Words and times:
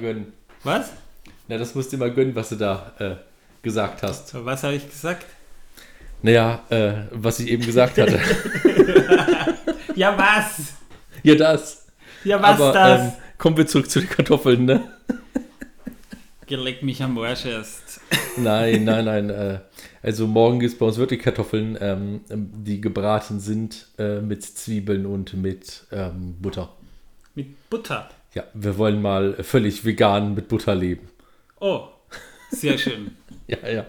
gönnen. 0.00 0.32
Was? 0.64 0.90
Na, 1.48 1.58
das 1.58 1.74
musst 1.74 1.92
du 1.92 1.96
mal 1.96 2.12
gönnen, 2.12 2.34
was 2.34 2.48
du 2.50 2.56
da 2.56 2.92
äh, 2.98 3.16
gesagt 3.62 4.02
hast. 4.02 4.34
Was 4.44 4.62
habe 4.62 4.74
ich 4.74 4.88
gesagt? 4.88 5.26
Naja, 6.22 6.62
äh, 6.70 6.92
was 7.10 7.40
ich 7.40 7.48
eben 7.48 7.64
gesagt 7.64 7.98
hatte. 7.98 8.20
Ja, 9.96 10.16
was? 10.16 10.74
ja, 11.22 11.34
das. 11.34 11.86
Ja, 12.22 12.40
was 12.40 12.60
Aber 12.60 12.72
das? 12.72 13.00
Ähm, 13.00 13.12
kommen 13.38 13.56
wir 13.56 13.66
zurück 13.66 13.90
zu 13.90 14.00
den 14.00 14.10
Kartoffeln, 14.10 14.66
ne? 14.66 14.86
Geleck 16.46 16.82
mich 16.82 17.02
am 17.02 17.18
Arsch 17.18 17.46
erst. 17.46 18.00
Nein, 18.36 18.84
nein, 18.84 19.06
nein. 19.06 19.30
Äh, 19.30 19.60
also 20.02 20.26
morgen 20.26 20.60
gibt 20.60 20.74
es 20.74 20.78
bei 20.78 20.84
uns 20.84 20.98
wirklich 20.98 21.22
Kartoffeln, 21.22 21.78
ähm, 21.80 22.20
die 22.28 22.82
gebraten 22.82 23.40
sind 23.40 23.86
äh, 23.98 24.20
mit 24.20 24.44
Zwiebeln 24.44 25.06
und 25.06 25.32
mit 25.32 25.84
ähm, 25.90 26.36
Butter. 26.40 26.68
Mit 27.34 27.70
Butter. 27.70 28.10
Ja, 28.36 28.44
wir 28.52 28.76
wollen 28.76 29.00
mal 29.00 29.42
völlig 29.42 29.86
vegan 29.86 30.34
mit 30.34 30.48
Butter 30.48 30.74
leben. 30.74 31.08
Oh, 31.58 31.88
sehr 32.50 32.76
schön. 32.76 33.16
Ja, 33.48 33.68
ja. 33.68 33.86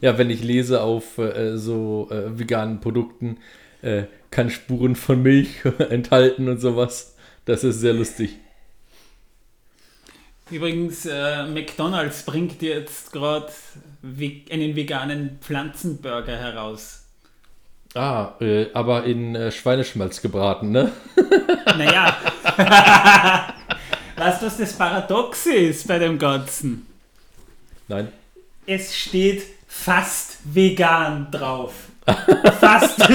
Ja, 0.00 0.16
wenn 0.16 0.30
ich 0.30 0.42
lese 0.42 0.80
auf 0.80 1.18
äh, 1.18 1.58
so 1.58 2.08
äh, 2.10 2.38
veganen 2.38 2.80
Produkten, 2.80 3.36
äh, 3.82 4.04
kann 4.30 4.48
Spuren 4.48 4.96
von 4.96 5.22
Milch 5.22 5.62
enthalten 5.90 6.48
und 6.48 6.58
sowas. 6.58 7.16
Das 7.44 7.62
ist 7.62 7.80
sehr 7.80 7.92
lustig. 7.92 8.38
Übrigens, 10.50 11.04
äh, 11.04 11.46
McDonald's 11.46 12.24
bringt 12.24 12.62
jetzt 12.62 13.12
gerade 13.12 13.52
einen 14.02 14.74
veganen 14.74 15.38
Pflanzenburger 15.42 16.36
heraus. 16.36 16.99
Ah, 17.94 18.34
äh, 18.40 18.66
aber 18.72 19.04
in 19.04 19.34
äh, 19.34 19.50
Schweineschmalz 19.50 20.22
gebraten, 20.22 20.70
ne? 20.70 20.92
Naja. 21.76 22.16
weißt 24.16 24.42
du, 24.42 24.46
was 24.46 24.56
das 24.58 24.72
Paradox 24.74 25.46
ist 25.46 25.88
bei 25.88 25.98
dem 25.98 26.16
Ganzen? 26.18 26.86
Nein. 27.88 28.12
Es 28.66 28.96
steht 28.96 29.42
fast 29.66 30.38
vegan 30.44 31.28
drauf. 31.30 31.72
Fast. 32.60 33.00
äh, 33.00 33.12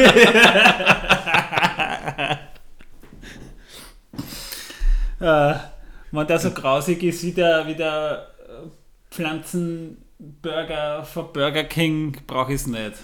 wenn 6.12 6.28
der 6.28 6.40
so 6.40 6.52
grausig 6.52 7.02
ist 7.04 7.24
wie 7.24 7.32
der, 7.32 7.66
wie 7.68 7.76
der 7.76 8.28
äh, 8.40 8.68
Pflanzenburger 9.12 11.06
von 11.06 11.32
Burger 11.32 11.64
King, 11.64 12.18
brauche 12.28 12.52
ich 12.54 12.62
es 12.62 12.68
nicht. 12.68 12.96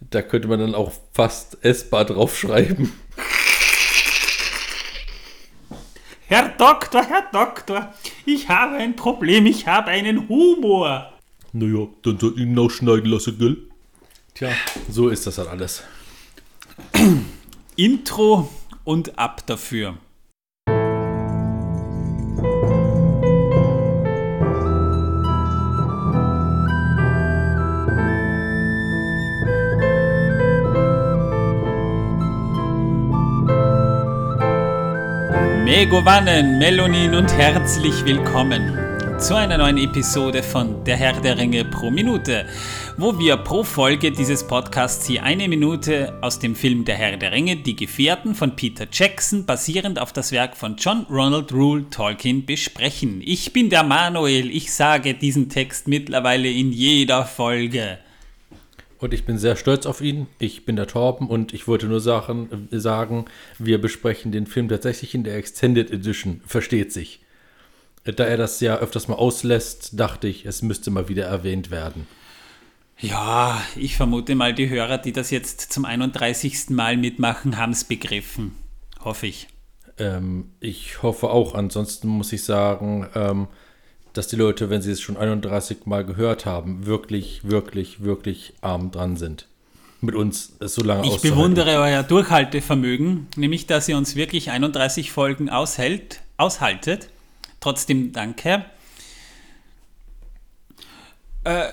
Da 0.00 0.22
könnte 0.22 0.48
man 0.48 0.60
dann 0.60 0.74
auch 0.74 0.92
fast 1.12 1.58
essbar 1.62 2.04
draufschreiben. 2.04 2.92
Herr 6.26 6.50
Doktor, 6.50 7.04
Herr 7.04 7.28
Doktor, 7.32 7.94
ich 8.26 8.48
habe 8.48 8.76
ein 8.76 8.96
Problem, 8.96 9.46
ich 9.46 9.66
habe 9.66 9.88
einen 9.90 10.28
Humor. 10.28 11.12
Naja, 11.52 11.88
dann 12.02 12.18
soll 12.18 12.34
ich 12.36 12.42
ihn 12.42 12.58
auch 12.58 12.70
schneiden 12.70 13.06
lassen, 13.06 13.38
gell? 13.38 13.56
Tja, 14.34 14.50
so 14.90 15.08
ist 15.08 15.26
das 15.26 15.38
halt 15.38 15.48
alles. 15.48 15.82
Intro 17.76 18.50
und 18.84 19.18
ab 19.18 19.46
dafür. 19.46 19.96
Megovanen, 35.78 36.58
Melonin 36.58 37.14
und 37.14 37.32
herzlich 37.32 38.04
willkommen 38.04 38.76
zu 39.20 39.36
einer 39.36 39.58
neuen 39.58 39.78
Episode 39.78 40.42
von 40.42 40.82
Der 40.82 40.96
Herr 40.96 41.12
der 41.20 41.38
Ringe 41.38 41.64
pro 41.64 41.88
Minute, 41.88 42.46
wo 42.96 43.16
wir 43.16 43.36
pro 43.36 43.62
Folge 43.62 44.10
dieses 44.10 44.44
Podcasts 44.44 45.06
hier 45.06 45.22
eine 45.22 45.46
Minute 45.46 46.18
aus 46.20 46.40
dem 46.40 46.56
Film 46.56 46.84
Der 46.84 46.96
Herr 46.96 47.16
der 47.16 47.30
Ringe, 47.30 47.54
Die 47.58 47.76
Gefährten 47.76 48.34
von 48.34 48.56
Peter 48.56 48.88
Jackson, 48.90 49.46
basierend 49.46 50.00
auf 50.00 50.12
das 50.12 50.32
Werk 50.32 50.56
von 50.56 50.74
John 50.74 51.06
Ronald 51.08 51.52
Rule 51.52 51.88
Tolkien, 51.90 52.44
besprechen. 52.44 53.22
Ich 53.24 53.52
bin 53.52 53.70
der 53.70 53.84
Manuel, 53.84 54.50
ich 54.50 54.72
sage 54.72 55.14
diesen 55.14 55.48
Text 55.48 55.86
mittlerweile 55.86 56.50
in 56.50 56.72
jeder 56.72 57.24
Folge. 57.24 57.98
Und 58.98 59.14
ich 59.14 59.24
bin 59.24 59.38
sehr 59.38 59.56
stolz 59.56 59.86
auf 59.86 60.00
ihn. 60.00 60.26
Ich 60.38 60.64
bin 60.64 60.76
der 60.76 60.88
Torben 60.88 61.28
und 61.28 61.54
ich 61.54 61.68
wollte 61.68 61.86
nur 61.86 62.00
sagen, 62.00 62.68
sagen, 62.72 63.26
wir 63.58 63.80
besprechen 63.80 64.32
den 64.32 64.46
Film 64.46 64.68
tatsächlich 64.68 65.14
in 65.14 65.24
der 65.24 65.36
Extended 65.36 65.90
Edition. 65.90 66.40
Versteht 66.46 66.92
sich. 66.92 67.20
Da 68.04 68.24
er 68.24 68.36
das 68.36 68.60
ja 68.60 68.76
öfters 68.78 69.06
mal 69.06 69.14
auslässt, 69.14 69.98
dachte 69.98 70.28
ich, 70.28 70.46
es 70.46 70.62
müsste 70.62 70.90
mal 70.90 71.08
wieder 71.08 71.26
erwähnt 71.26 71.70
werden. 71.70 72.06
Ja, 73.00 73.62
ich 73.76 73.96
vermute 73.96 74.34
mal, 74.34 74.52
die 74.52 74.68
Hörer, 74.68 74.98
die 74.98 75.12
das 75.12 75.30
jetzt 75.30 75.72
zum 75.72 75.84
31. 75.84 76.70
Mal 76.70 76.96
mitmachen, 76.96 77.56
haben 77.56 77.72
es 77.72 77.84
begriffen. 77.84 78.56
Hoffe 79.04 79.28
ich. 79.28 79.46
Ähm, 79.98 80.50
ich 80.58 81.02
hoffe 81.02 81.30
auch. 81.30 81.54
Ansonsten 81.54 82.08
muss 82.08 82.32
ich 82.32 82.42
sagen, 82.42 83.08
ähm, 83.14 83.48
dass 84.18 84.26
die 84.26 84.34
Leute, 84.34 84.68
wenn 84.68 84.82
sie 84.82 84.90
es 84.90 85.00
schon 85.00 85.16
31 85.16 85.86
Mal 85.86 86.04
gehört 86.04 86.44
haben, 86.44 86.86
wirklich, 86.86 87.42
wirklich, 87.44 88.02
wirklich 88.02 88.52
arm 88.60 88.90
dran 88.90 89.16
sind. 89.16 89.46
Mit 90.00 90.16
uns 90.16 90.54
es 90.58 90.74
so 90.74 90.82
lange 90.82 91.06
Ich 91.06 91.22
bewundere 91.22 91.78
euer 91.78 92.02
Durchhaltevermögen, 92.02 93.28
nämlich 93.36 93.68
dass 93.68 93.88
ihr 93.88 93.96
uns 93.96 94.16
wirklich 94.16 94.50
31 94.50 95.12
Folgen 95.12 95.48
aushält, 95.48 96.20
aushaltet. 96.36 97.10
Trotzdem 97.60 98.12
danke. 98.12 98.64
Äh, 101.44 101.68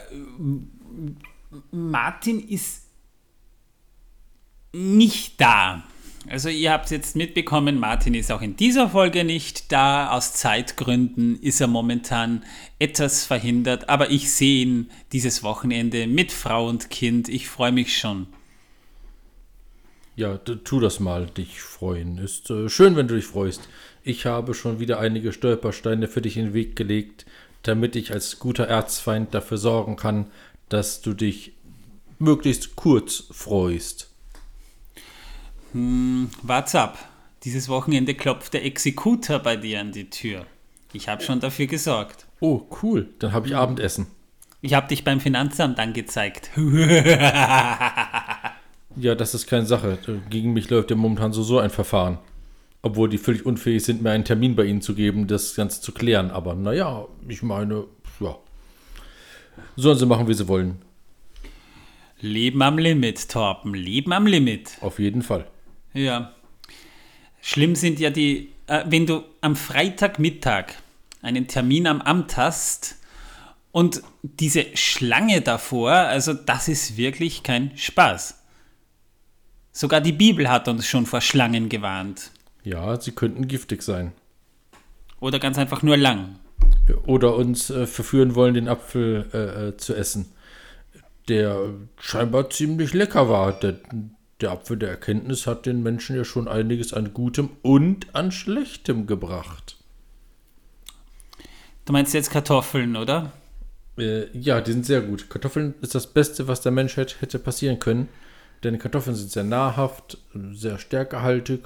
Martin 1.72 2.48
ist 2.48 2.84
nicht 4.72 5.42
da. 5.42 5.84
Also 6.28 6.50
ihr 6.50 6.72
habt 6.72 6.90
jetzt 6.90 7.16
mitbekommen, 7.16 7.80
Martin 7.80 8.16
ist 8.16 8.32
auch 8.32 8.42
in 8.42 8.56
dieser 8.56 8.90
Folge 8.90 9.24
nicht 9.24 9.72
da. 9.72 10.10
Aus 10.10 10.34
Zeitgründen 10.34 11.40
ist 11.40 11.62
er 11.62 11.68
momentan 11.68 12.44
etwas 12.80 13.26
verhindert, 13.26 13.90
aber 13.90 14.10
ich 14.10 14.32
sehe 14.32 14.64
ihn 14.64 14.90
dieses 15.12 15.44
Wochenende 15.44 16.08
mit 16.08 16.32
Frau 16.32 16.68
und 16.68 16.90
Kind. 16.90 17.30
Ich 17.30 17.48
freue 17.48 17.72
mich 17.72 17.98
schon. 17.98 18.26
Ja, 20.16 20.38
tu 20.38 20.80
das 20.80 21.00
mal, 21.00 21.28
dich 21.28 21.62
freuen. 21.62 22.18
Ist 22.18 22.50
äh, 22.50 22.70
schön, 22.70 22.96
wenn 22.96 23.08
du 23.08 23.16
dich 23.16 23.26
freust. 23.26 23.68
Ich 24.04 24.26
habe 24.26 24.54
schon 24.54 24.80
wieder 24.80 25.00
einige 25.00 25.32
Stolpersteine 25.32 26.08
für 26.08 26.22
dich 26.22 26.38
in 26.38 26.46
den 26.46 26.54
Weg 26.54 26.76
gelegt, 26.76 27.26
damit 27.64 27.96
ich 27.96 28.12
als 28.12 28.40
guter 28.40 28.66
Erzfeind 28.66 29.34
dafür 29.34 29.58
sorgen 29.58 29.96
kann, 29.96 30.28
dass 30.70 31.02
du 31.02 31.14
dich 31.14 31.52
möglichst 32.18 32.76
kurz 32.76 33.26
freust. 33.32 34.15
What's 35.76 36.74
up? 36.74 36.98
Dieses 37.44 37.68
Wochenende 37.68 38.14
klopft 38.14 38.54
der 38.54 38.64
Exekutor 38.64 39.40
bei 39.40 39.58
dir 39.58 39.82
an 39.82 39.92
die 39.92 40.10
Tür. 40.10 40.46
Ich 40.94 41.10
habe 41.10 41.22
schon 41.22 41.42
dafür 41.42 41.68
gesorgt. 41.68 42.28
Oh, 42.40 42.62
cool. 42.82 43.10
Dann 43.20 43.34
habe 43.34 43.48
ich 43.48 43.58
Abendessen. 43.58 44.08
Ich 44.62 44.74
habe 44.74 44.88
dich 44.88 45.04
beim 45.04 45.20
Finanzamt 45.20 45.80
angezeigt. 45.80 46.52
Ja, 48.98 49.14
das 49.14 49.34
ist 49.34 49.48
keine 49.48 49.66
Sache. 49.66 49.98
Gegen 50.30 50.54
mich 50.54 50.70
läuft 50.70 50.90
ja 50.90 50.96
momentan 50.96 51.34
so 51.34 51.44
so 51.44 51.60
ein 51.60 51.70
Verfahren. 51.70 52.18
Obwohl 52.82 53.10
die 53.10 53.18
völlig 53.18 53.46
unfähig 53.46 53.84
sind, 53.84 54.02
mir 54.02 54.12
einen 54.12 54.24
Termin 54.24 54.56
bei 54.56 54.64
ihnen 54.64 54.82
zu 54.82 54.96
geben, 54.96 55.28
das 55.28 55.54
Ganze 55.54 55.82
zu 55.82 55.92
klären. 55.92 56.32
Aber 56.32 56.56
naja, 56.56 57.06
ich 57.28 57.44
meine, 57.44 57.88
ja. 58.22 58.38
Sollen 59.76 59.98
sie 59.98 60.06
machen, 60.06 60.30
wie 60.30 60.34
sie 60.34 60.48
wollen. 60.48 60.78
Leben 62.22 62.62
am 62.62 62.78
Limit, 62.78 63.28
Torben. 63.28 63.74
Leben 63.74 64.14
am 64.14 64.28
Limit. 64.28 64.78
Auf 64.80 65.00
jeden 65.00 65.22
Fall. 65.22 65.46
Ja. 65.96 66.34
Schlimm 67.42 67.76
sind 67.76 68.00
ja 68.00 68.10
die, 68.10 68.52
äh, 68.68 68.84
wenn 68.88 69.06
du 69.06 69.24
am 69.42 69.56
Freitagmittag 69.56 70.74
einen 71.22 71.48
Termin 71.48 71.88
am 71.88 72.02
Amt 72.02 72.38
hast 72.38 72.98
und 73.72 74.04
diese 74.22 74.66
Schlange 74.76 75.42
davor, 75.42 75.92
also 75.92 76.34
das 76.34 76.68
ist 76.68 76.98
wirklich 76.98 77.44
kein 77.44 77.76
Spaß. 77.78 78.42
Sogar 79.72 80.02
die 80.02 80.12
Bibel 80.12 80.50
hat 80.50 80.68
uns 80.68 80.88
schon 80.88 81.06
vor 81.06 81.22
Schlangen 81.22 81.70
gewarnt. 81.70 82.32
Ja, 82.64 83.00
sie 83.00 83.12
könnten 83.12 83.48
giftig 83.48 83.82
sein. 83.82 84.12
Oder 85.20 85.40
ganz 85.40 85.58
einfach 85.58 85.82
nur 85.82 85.98
lang. 85.98 86.40
Oder 87.06 87.36
uns 87.36 87.70
äh, 87.70 87.88
verführen 87.88 88.36
wollen, 88.36 88.54
den 88.54 88.68
Apfel 88.68 89.30
äh, 89.34 89.68
äh, 89.68 89.78
zu 89.78 89.96
essen. 89.96 90.32
Der 91.28 91.74
scheinbar 92.00 92.50
ziemlich 92.50 92.94
lecker 92.94 93.30
war. 93.30 93.54
Der, 93.60 93.80
der 94.46 94.52
Apfel 94.52 94.78
der 94.78 94.90
Erkenntnis 94.90 95.48
hat 95.48 95.66
den 95.66 95.82
Menschen 95.82 96.16
ja 96.16 96.24
schon 96.24 96.48
einiges 96.48 96.94
an 96.94 97.16
Gutem 97.16 97.50
und 97.64 98.14
an 98.14 98.32
Schlechtem 98.32 99.08
gebracht. 99.08 99.78
Du 101.86 101.94
meinst 101.94 102.14
jetzt 102.14 102.30
Kartoffeln, 102.30 102.96
oder? 102.96 103.32
Äh, 103.98 104.26
ja, 104.38 104.62
die 104.62 104.72
sind 104.72 104.86
sehr 104.86 105.02
gut. 105.02 105.32
Kartoffeln 105.32 105.74
ist 105.82 105.96
das 105.96 106.06
Beste, 106.06 106.48
was 106.48 106.62
der 106.62 106.72
Menschheit 106.72 107.22
hätte 107.22 107.40
passieren 107.40 107.80
können. 107.80 108.08
Denn 108.64 108.78
Kartoffeln 108.78 109.16
sind 109.16 109.32
sehr 109.32 109.44
nahrhaft, 109.44 110.20
sehr 110.54 110.78
stärkehaltig 110.78 111.62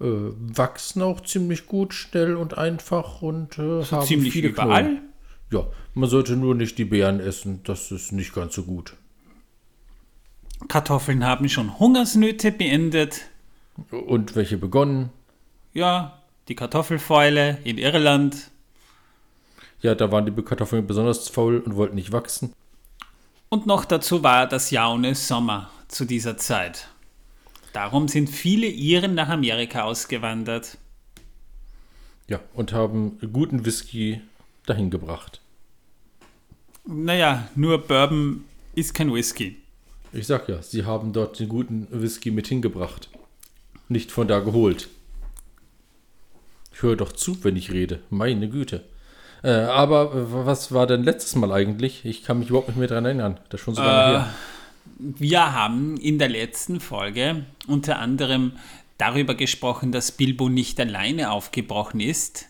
äh, 0.00 0.06
wachsen 0.06 1.02
auch 1.02 1.20
ziemlich 1.20 1.66
gut, 1.66 1.94
schnell 1.94 2.36
und 2.36 2.56
einfach 2.56 3.22
und 3.22 3.58
äh, 3.58 3.84
haben 3.84 4.06
Ziemlich 4.06 4.32
viele 4.32 4.48
überall. 4.48 4.84
Knoten. 4.84 5.08
Ja, 5.52 5.66
man 5.94 6.08
sollte 6.08 6.36
nur 6.36 6.54
nicht 6.54 6.78
die 6.78 6.84
Beeren 6.84 7.20
essen, 7.20 7.60
das 7.64 7.90
ist 7.90 8.12
nicht 8.12 8.34
ganz 8.34 8.54
so 8.54 8.64
gut. 8.64 8.94
Kartoffeln 10.68 11.24
haben 11.24 11.48
schon 11.48 11.78
Hungersnöte 11.78 12.52
beendet. 12.52 13.22
Und 13.90 14.36
welche 14.36 14.56
begonnen? 14.56 15.10
Ja, 15.72 16.22
die 16.48 16.54
Kartoffelfäule 16.54 17.58
in 17.64 17.78
Irland. 17.78 18.50
Ja, 19.80 19.94
da 19.94 20.10
waren 20.10 20.24
die 20.24 20.42
Kartoffeln 20.42 20.86
besonders 20.86 21.28
faul 21.28 21.58
und 21.58 21.76
wollten 21.76 21.96
nicht 21.96 22.12
wachsen. 22.12 22.52
Und 23.48 23.66
noch 23.66 23.84
dazu 23.84 24.22
war 24.22 24.46
das 24.46 24.70
Jahr 24.70 24.92
ohne 24.92 25.14
Sommer 25.14 25.70
zu 25.88 26.04
dieser 26.04 26.36
Zeit. 26.36 26.88
Darum 27.72 28.08
sind 28.08 28.30
viele 28.30 28.66
Iren 28.66 29.14
nach 29.14 29.28
Amerika 29.28 29.82
ausgewandert. 29.82 30.78
Ja, 32.28 32.40
und 32.54 32.72
haben 32.72 33.18
guten 33.32 33.66
Whisky 33.66 34.20
dahin 34.64 34.90
gebracht. 34.90 35.40
Naja, 36.86 37.48
nur 37.54 37.78
Bourbon 37.78 38.44
ist 38.74 38.94
kein 38.94 39.12
Whisky. 39.12 39.56
Ich 40.14 40.26
sag 40.28 40.48
ja, 40.48 40.62
sie 40.62 40.84
haben 40.84 41.12
dort 41.12 41.40
den 41.40 41.48
guten 41.48 41.88
Whisky 41.90 42.30
mit 42.30 42.46
hingebracht. 42.46 43.08
Nicht 43.88 44.12
von 44.12 44.28
da 44.28 44.38
geholt. 44.40 44.88
Ich 46.72 46.82
höre 46.82 46.96
doch 46.96 47.12
zu, 47.12 47.42
wenn 47.44 47.56
ich 47.56 47.72
rede. 47.72 48.00
Meine 48.10 48.48
Güte. 48.48 48.84
Äh, 49.42 49.50
aber 49.50 50.14
äh, 50.14 50.46
was 50.46 50.72
war 50.72 50.86
denn 50.86 51.02
letztes 51.02 51.34
Mal 51.34 51.52
eigentlich? 51.52 52.04
Ich 52.04 52.22
kann 52.22 52.38
mich 52.38 52.48
überhaupt 52.48 52.68
nicht 52.68 52.78
mehr 52.78 52.88
dran 52.88 53.04
erinnern. 53.04 53.38
Das 53.48 53.60
ist 53.60 53.64
schon 53.64 53.74
so 53.74 53.82
lange 53.82 54.14
Äh, 54.14 54.18
her. 54.18 54.34
Wir 54.98 55.52
haben 55.52 55.96
in 55.96 56.18
der 56.18 56.28
letzten 56.28 56.80
Folge 56.80 57.44
unter 57.66 57.98
anderem 57.98 58.52
darüber 58.98 59.34
gesprochen, 59.34 59.92
dass 59.92 60.12
Bilbo 60.12 60.48
nicht 60.48 60.78
alleine 60.78 61.32
aufgebrochen 61.32 62.00
ist 62.00 62.46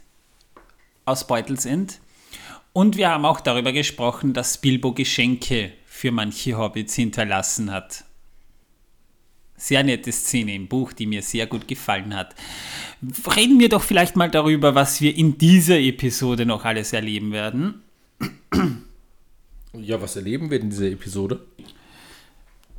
aus 1.07 1.27
Beutelsend. 1.27 2.01
Und 2.73 2.97
wir 2.97 3.11
haben 3.11 3.25
auch 3.25 3.41
darüber 3.41 3.73
gesprochen, 3.73 4.35
dass 4.35 4.59
Bilbo 4.59 4.93
Geschenke 4.93 5.73
für 5.94 6.11
manche 6.11 6.58
Hobbits 6.58 6.96
hinterlassen 6.96 7.70
hat. 7.70 8.05
Sehr 9.56 9.85
nette 9.85 10.11
Szene 10.11 10.52
im 10.52 10.67
Buch, 10.67 10.93
die 10.93 11.06
mir 11.06 11.23
sehr 11.23 11.46
gut 11.46 11.69
gefallen 11.69 12.17
hat. 12.17 12.35
Reden 13.37 13.61
wir 13.61 13.69
doch 13.69 13.85
vielleicht 13.85 14.17
mal 14.17 14.29
darüber, 14.29 14.75
was 14.75 15.00
wir 15.00 15.17
in 15.17 15.38
dieser 15.38 15.79
Episode 15.79 16.46
noch 16.46 16.64
alles 16.64 16.93
erleben 16.93 17.31
werden. 17.31 17.82
Ja, 19.73 20.02
was 20.02 20.17
erleben 20.17 20.50
wir 20.50 20.61
in 20.61 20.70
dieser 20.70 20.91
Episode? 20.91 21.46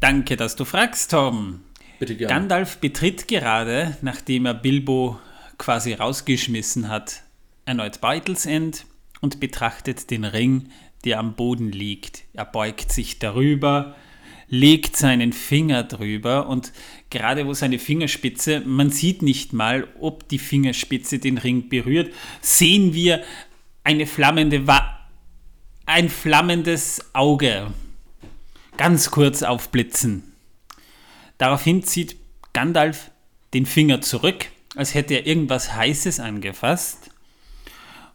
Danke, 0.02 0.36
dass 0.36 0.58
du 0.58 0.66
fragst, 0.66 1.12
Tom. 1.12 1.62
Bitte 2.00 2.18
gerne. 2.18 2.34
Gandalf 2.34 2.80
betritt 2.80 3.30
gerade, 3.30 3.98
nachdem 4.02 4.46
er 4.46 4.56
Bilbo 4.56 5.20
quasi 5.58 5.94
rausgeschmissen 5.94 6.90
hat, 6.90 7.24
erneut 7.64 8.02
Beutelsend 8.02 8.86
und 9.22 9.40
betrachtet 9.40 10.12
den 10.12 10.26
Ring, 10.26 10.70
der 11.06 11.20
am 11.20 11.36
Boden 11.36 11.72
liegt. 11.72 12.24
Er 12.34 12.46
beugt 12.46 12.92
sich 12.92 13.20
darüber, 13.20 13.96
legt 14.48 14.98
seinen 14.98 15.34
Finger 15.34 15.84
drüber 15.84 16.48
und 16.48 16.72
gerade 17.10 17.46
wo 17.48 17.54
seine 17.54 17.80
Fingerspitze, 17.80 18.62
man 18.62 18.90
sieht 18.90 19.22
nicht 19.22 19.54
mal, 19.54 19.88
ob 20.00 20.28
die 20.28 20.40
Fingerspitze 20.40 21.20
den 21.20 21.38
Ring 21.38 21.70
berührt, 21.70 22.14
sehen 22.42 22.94
wir 22.94 23.24
eine 23.84 24.06
flammende 24.06 24.68
Wa 24.68 24.92
ein 25.88 26.10
flammendes 26.10 27.12
Auge 27.14 27.72
ganz 28.78 29.12
kurz 29.12 29.44
aufblitzen. 29.44 30.24
Daraufhin 31.38 31.84
zieht 31.84 32.16
Gandalf 32.54 33.12
den 33.54 33.66
Finger 33.66 34.02
zurück, 34.02 34.48
als 34.76 34.94
hätte 34.94 35.14
er 35.14 35.28
irgendwas 35.28 35.76
Heißes 35.76 36.20
angefasst. 36.20 37.12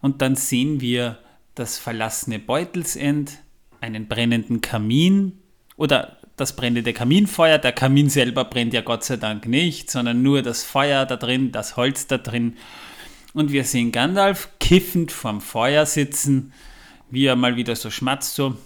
Und 0.00 0.22
dann 0.22 0.36
sehen 0.36 0.80
wir 0.80 1.18
das 1.60 1.78
verlassene 1.78 2.38
Beutelsend, 2.38 3.38
einen 3.80 4.08
brennenden 4.08 4.60
Kamin 4.62 5.38
oder 5.76 6.16
das 6.36 6.56
brennende 6.56 6.92
Kaminfeuer. 6.92 7.58
Der 7.58 7.72
Kamin 7.72 8.08
selber 8.08 8.44
brennt 8.44 8.72
ja 8.72 8.80
Gott 8.80 9.04
sei 9.04 9.18
Dank 9.18 9.46
nicht, 9.46 9.90
sondern 9.90 10.22
nur 10.22 10.42
das 10.42 10.64
Feuer 10.64 11.04
da 11.04 11.16
drin, 11.16 11.52
das 11.52 11.76
Holz 11.76 12.06
da 12.06 12.18
drin. 12.18 12.56
Und 13.34 13.52
wir 13.52 13.64
sehen 13.64 13.92
Gandalf 13.92 14.48
kiffend 14.58 15.12
vorm 15.12 15.40
Feuer 15.40 15.84
sitzen, 15.86 16.52
wie 17.10 17.26
er 17.26 17.36
mal 17.36 17.56
wieder 17.56 17.76
so 17.76 17.90
schmatzt, 17.90 18.34
so 18.34 18.56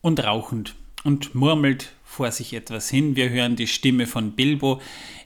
und 0.00 0.24
rauchend 0.24 0.74
und 1.04 1.34
murmelt 1.34 1.92
vor 2.02 2.30
sich 2.32 2.54
etwas 2.54 2.88
hin. 2.88 3.14
Wir 3.14 3.28
hören 3.28 3.56
die 3.56 3.66
Stimme 3.66 4.06
von 4.06 4.32
Bilbo. 4.32 4.80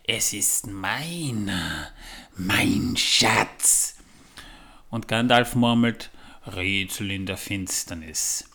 Es 0.05 0.33
ist 0.33 0.67
meiner, 0.67 1.89
mein 2.39 2.97
Schatz. 2.97 3.97
Und 4.91 5.09
Gandalf 5.09 5.55
murmelt 5.55 6.11
Rätsel 6.47 7.11
in 7.11 7.27
der 7.27 7.37
Finsternis. 7.37 8.49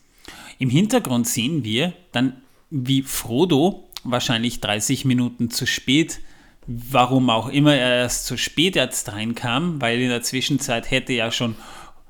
Im 0.58 0.70
Hintergrund 0.70 1.28
sehen 1.28 1.64
wir 1.64 1.92
dann, 2.12 2.42
wie 2.70 3.02
Frodo, 3.02 3.88
wahrscheinlich 4.02 4.60
30 4.60 5.04
Minuten 5.04 5.50
zu 5.50 5.66
spät, 5.66 6.20
warum 6.66 7.30
auch 7.30 7.48
immer 7.48 7.74
er 7.74 7.96
erst 7.98 8.26
zu 8.26 8.36
spät 8.36 8.74
jetzt 8.74 9.12
reinkam, 9.12 9.80
weil 9.80 10.00
in 10.00 10.08
der 10.08 10.22
Zwischenzeit 10.22 10.90
hätte 10.90 11.12
er 11.12 11.30
schon 11.30 11.54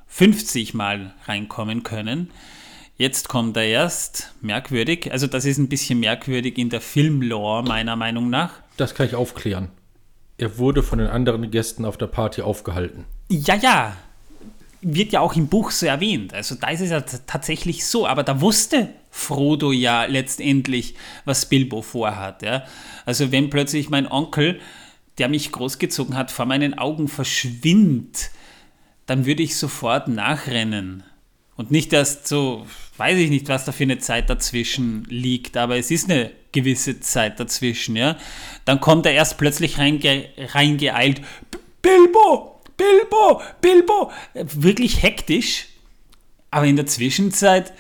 50 0.06 0.74
Mal 0.74 1.12
reinkommen 1.26 1.82
können. 1.82 2.30
Jetzt 2.96 3.28
kommt 3.28 3.56
er 3.56 3.66
erst, 3.66 4.32
merkwürdig, 4.40 5.10
also 5.10 5.26
das 5.26 5.44
ist 5.44 5.58
ein 5.58 5.68
bisschen 5.68 5.98
merkwürdig 5.98 6.56
in 6.56 6.70
der 6.70 6.80
Filmlore 6.80 7.64
meiner 7.64 7.96
Meinung 7.96 8.30
nach. 8.30 8.52
Das 8.76 8.94
kann 8.94 9.06
ich 9.06 9.16
aufklären. 9.16 9.70
Er 10.36 10.58
wurde 10.58 10.82
von 10.82 10.98
den 10.98 11.08
anderen 11.08 11.50
Gästen 11.50 11.84
auf 11.84 11.96
der 11.96 12.06
Party 12.06 12.42
aufgehalten. 12.42 13.04
Ja, 13.28 13.54
ja, 13.54 13.96
wird 14.84 15.12
ja 15.12 15.20
auch 15.20 15.34
im 15.34 15.48
Buch 15.48 15.70
so 15.70 15.86
erwähnt. 15.86 16.34
Also 16.34 16.54
da 16.54 16.68
ist 16.68 16.80
es 16.80 16.90
ja 16.90 17.00
tatsächlich 17.00 17.86
so, 17.86 18.06
aber 18.06 18.22
da 18.22 18.40
wusste 18.40 18.90
Frodo 19.10 19.72
ja 19.72 20.04
letztendlich, 20.04 20.94
was 21.24 21.48
Bilbo 21.48 21.82
vorhat. 21.82 22.42
Ja? 22.42 22.64
Also 23.06 23.32
wenn 23.32 23.50
plötzlich 23.50 23.88
mein 23.88 24.10
Onkel, 24.10 24.60
der 25.18 25.28
mich 25.28 25.52
großgezogen 25.52 26.16
hat, 26.16 26.30
vor 26.30 26.46
meinen 26.46 26.76
Augen 26.76 27.08
verschwindet, 27.08 28.30
dann 29.06 29.26
würde 29.26 29.42
ich 29.42 29.56
sofort 29.56 30.08
nachrennen. 30.08 31.04
Und 31.56 31.70
nicht 31.70 31.92
erst 31.92 32.26
so, 32.26 32.66
weiß 32.96 33.16
ich 33.18 33.30
nicht, 33.30 33.48
was 33.48 33.64
da 33.64 33.72
für 33.72 33.84
eine 33.84 33.98
Zeit 33.98 34.28
dazwischen 34.28 35.04
liegt, 35.08 35.56
aber 35.56 35.76
es 35.76 35.90
ist 35.90 36.10
eine 36.10 36.30
gewisse 36.52 37.00
Zeit 37.00 37.38
dazwischen, 37.38 37.96
ja. 37.96 38.16
Dann 38.64 38.80
kommt 38.80 39.06
er 39.06 39.12
erst 39.12 39.38
plötzlich 39.38 39.78
reinge 39.78 40.28
reingeeilt. 40.36 41.20
"B- 41.50 41.58
Bilbo! 41.82 42.60
Bilbo! 42.76 43.40
Bilbo! 43.60 44.10
Wirklich 44.34 45.02
hektisch. 45.02 45.66
Aber 46.50 46.66
in 46.66 46.76
der 46.76 46.86
Zwischenzeit 46.86 47.72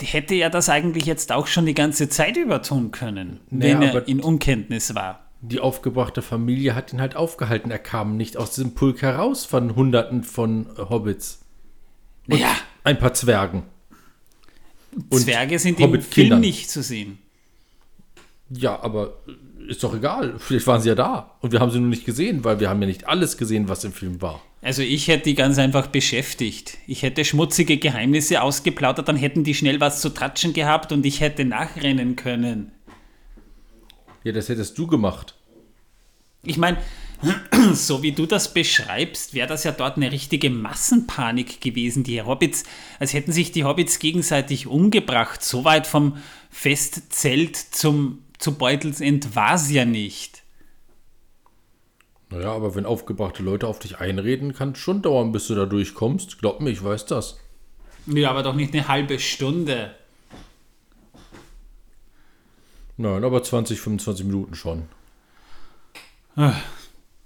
hätte 0.00 0.34
er 0.34 0.50
das 0.50 0.68
eigentlich 0.68 1.06
jetzt 1.06 1.32
auch 1.32 1.46
schon 1.46 1.66
die 1.66 1.74
ganze 1.74 2.08
Zeit 2.08 2.36
über 2.36 2.62
tun 2.62 2.90
können, 2.90 3.40
Naja, 3.50 3.80
wenn 3.80 3.88
er 3.88 4.08
in 4.08 4.20
Unkenntnis 4.20 4.94
war. 4.94 5.24
Die 5.42 5.58
aufgebrachte 5.58 6.22
Familie 6.22 6.74
hat 6.74 6.92
ihn 6.92 7.00
halt 7.00 7.16
aufgehalten. 7.16 7.70
Er 7.70 7.78
kam 7.78 8.16
nicht 8.16 8.36
aus 8.36 8.54
diesem 8.54 8.74
Pulk 8.74 9.00
heraus 9.02 9.44
von 9.46 9.74
Hunderten 9.74 10.22
von 10.22 10.66
Hobbits. 10.76 11.40
Ja, 12.26 12.54
Ein 12.84 12.98
paar 12.98 13.14
Zwergen. 13.14 13.62
Und 15.08 15.20
Zwerge 15.20 15.58
sind 15.58 15.78
im. 15.80 16.00
Film 16.00 16.40
nicht 16.40 16.70
zu 16.70 16.82
sehen. 16.82 17.18
Ja, 18.50 18.80
aber 18.82 19.14
ist 19.68 19.84
doch 19.84 19.94
egal. 19.94 20.34
Vielleicht 20.38 20.66
waren 20.66 20.80
sie 20.80 20.88
ja 20.88 20.94
da. 20.94 21.36
Und 21.40 21.52
wir 21.52 21.60
haben 21.60 21.70
sie 21.70 21.78
nur 21.78 21.88
nicht 21.88 22.04
gesehen, 22.04 22.42
weil 22.42 22.58
wir 22.58 22.68
haben 22.68 22.80
ja 22.82 22.88
nicht 22.88 23.06
alles 23.06 23.36
gesehen, 23.36 23.68
was 23.68 23.84
im 23.84 23.92
Film 23.92 24.20
war. 24.20 24.42
Also 24.62 24.82
ich 24.82 25.08
hätte 25.08 25.24
die 25.24 25.34
ganz 25.34 25.58
einfach 25.58 25.86
beschäftigt. 25.86 26.76
Ich 26.86 27.02
hätte 27.02 27.24
schmutzige 27.24 27.78
Geheimnisse 27.78 28.42
ausgeplaudert, 28.42 29.08
dann 29.08 29.16
hätten 29.16 29.44
die 29.44 29.54
schnell 29.54 29.80
was 29.80 30.00
zu 30.00 30.10
tratschen 30.10 30.52
gehabt 30.52 30.92
und 30.92 31.06
ich 31.06 31.20
hätte 31.20 31.44
nachrennen 31.44 32.16
können. 32.16 32.72
Ja, 34.22 34.32
das 34.32 34.48
hättest 34.50 34.76
du 34.76 34.86
gemacht. 34.86 35.34
Ich 36.42 36.58
meine, 36.58 36.76
so 37.74 38.02
wie 38.02 38.12
du 38.12 38.26
das 38.26 38.54
beschreibst, 38.54 39.34
wäre 39.34 39.48
das 39.48 39.64
ja 39.64 39.72
dort 39.72 39.96
eine 39.96 40.10
richtige 40.12 40.50
Massenpanik 40.50 41.60
gewesen. 41.60 42.04
Die 42.04 42.22
Hobbits, 42.22 42.64
als 42.98 43.12
hätten 43.12 43.32
sich 43.32 43.52
die 43.52 43.64
Hobbits 43.64 43.98
gegenseitig 43.98 44.66
umgebracht. 44.66 45.42
So 45.42 45.64
weit 45.64 45.86
vom 45.86 46.16
Festzelt 46.50 47.56
zum, 47.56 48.22
zu 48.38 48.56
Beutelsend 48.56 49.36
war 49.36 49.54
es 49.54 49.70
ja 49.70 49.84
nicht. 49.84 50.42
Naja, 52.30 52.52
aber 52.52 52.74
wenn 52.74 52.86
aufgebrachte 52.86 53.42
Leute 53.42 53.66
auf 53.66 53.80
dich 53.80 53.98
einreden, 53.98 54.54
kann 54.54 54.72
es 54.72 54.78
schon 54.78 55.02
dauern, 55.02 55.32
bis 55.32 55.48
du 55.48 55.54
da 55.54 55.66
durchkommst. 55.66 56.38
Glaub 56.38 56.60
mir, 56.60 56.70
ich 56.70 56.82
weiß 56.82 57.06
das. 57.06 57.38
Ja, 58.06 58.30
aber 58.30 58.42
doch 58.42 58.54
nicht 58.54 58.72
eine 58.72 58.88
halbe 58.88 59.18
Stunde. 59.18 59.94
Nein, 62.96 63.24
aber 63.24 63.42
20, 63.42 63.80
25 63.80 64.26
Minuten 64.26 64.54
schon. 64.54 64.88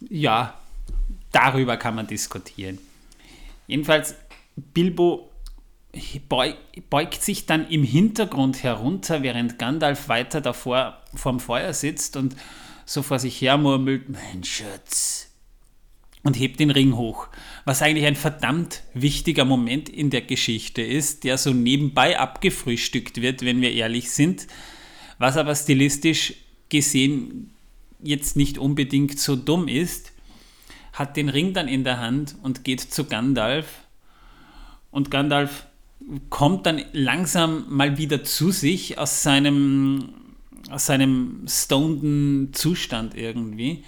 Ja, 0.09 0.59
darüber 1.33 1.77
kann 1.77 1.95
man 1.95 2.07
diskutieren. 2.07 2.79
Jedenfalls, 3.67 4.15
Bilbo 4.57 5.31
beugt 6.91 7.23
sich 7.23 7.47
dann 7.47 7.69
im 7.69 7.85
Hintergrund 7.85 8.63
herunter, 8.63 9.23
während 9.23 9.59
Gandalf 9.59 10.09
weiter 10.09 10.41
davor 10.41 11.03
vorm 11.15 11.41
Feuer 11.41 11.73
sitzt 11.73 12.17
und 12.17 12.35
so 12.85 13.03
vor 13.03 13.19
sich 13.19 13.41
her 13.41 13.57
murmelt, 13.57 14.09
mein 14.09 14.45
Schatz, 14.45 15.31
und 16.23 16.39
hebt 16.39 16.61
den 16.61 16.71
Ring 16.71 16.97
hoch. 16.97 17.29
Was 17.65 17.81
eigentlich 17.81 18.07
ein 18.07 18.17
verdammt 18.17 18.83
wichtiger 18.93 19.45
Moment 19.45 19.89
in 19.89 20.11
der 20.11 20.23
Geschichte 20.23 20.83
ist, 20.83 21.25
der 21.25 21.39
so 21.39 21.53
nebenbei 21.53 22.19
abgefrühstückt 22.19 23.23
wird, 23.23 23.43
wenn 23.43 23.61
wir 23.61 23.73
ehrlich 23.73 24.11
sind, 24.11 24.47
was 25.19 25.37
aber 25.37 25.55
stilistisch 25.55 26.35
gesehen 26.69 27.54
jetzt 28.05 28.37
nicht 28.37 28.59
unbedingt 28.59 29.19
so 29.19 29.37
dumm 29.37 29.69
ist, 29.69 30.13
hat 30.93 31.17
den 31.17 31.29
Ring 31.29 31.53
dann 31.53 31.69
in 31.69 31.85
der 31.85 32.01
Hand 32.01 32.37
und 32.43 32.65
geht 32.65 32.81
zu 32.81 33.05
Gandalf. 33.05 33.81
Und 34.91 35.11
Gandalf 35.11 35.67
kommt 36.31 36.67
dann 36.67 36.85
langsam 36.93 37.65
mal 37.69 37.99
wieder 37.99 38.23
zu 38.23 38.51
sich 38.51 38.99
aus 38.99 39.23
seinem, 39.23 40.11
aus 40.71 40.87
seinem 40.87 41.45
stoneden 41.49 42.53
Zustand 42.53 43.17
irgendwie, 43.17 43.85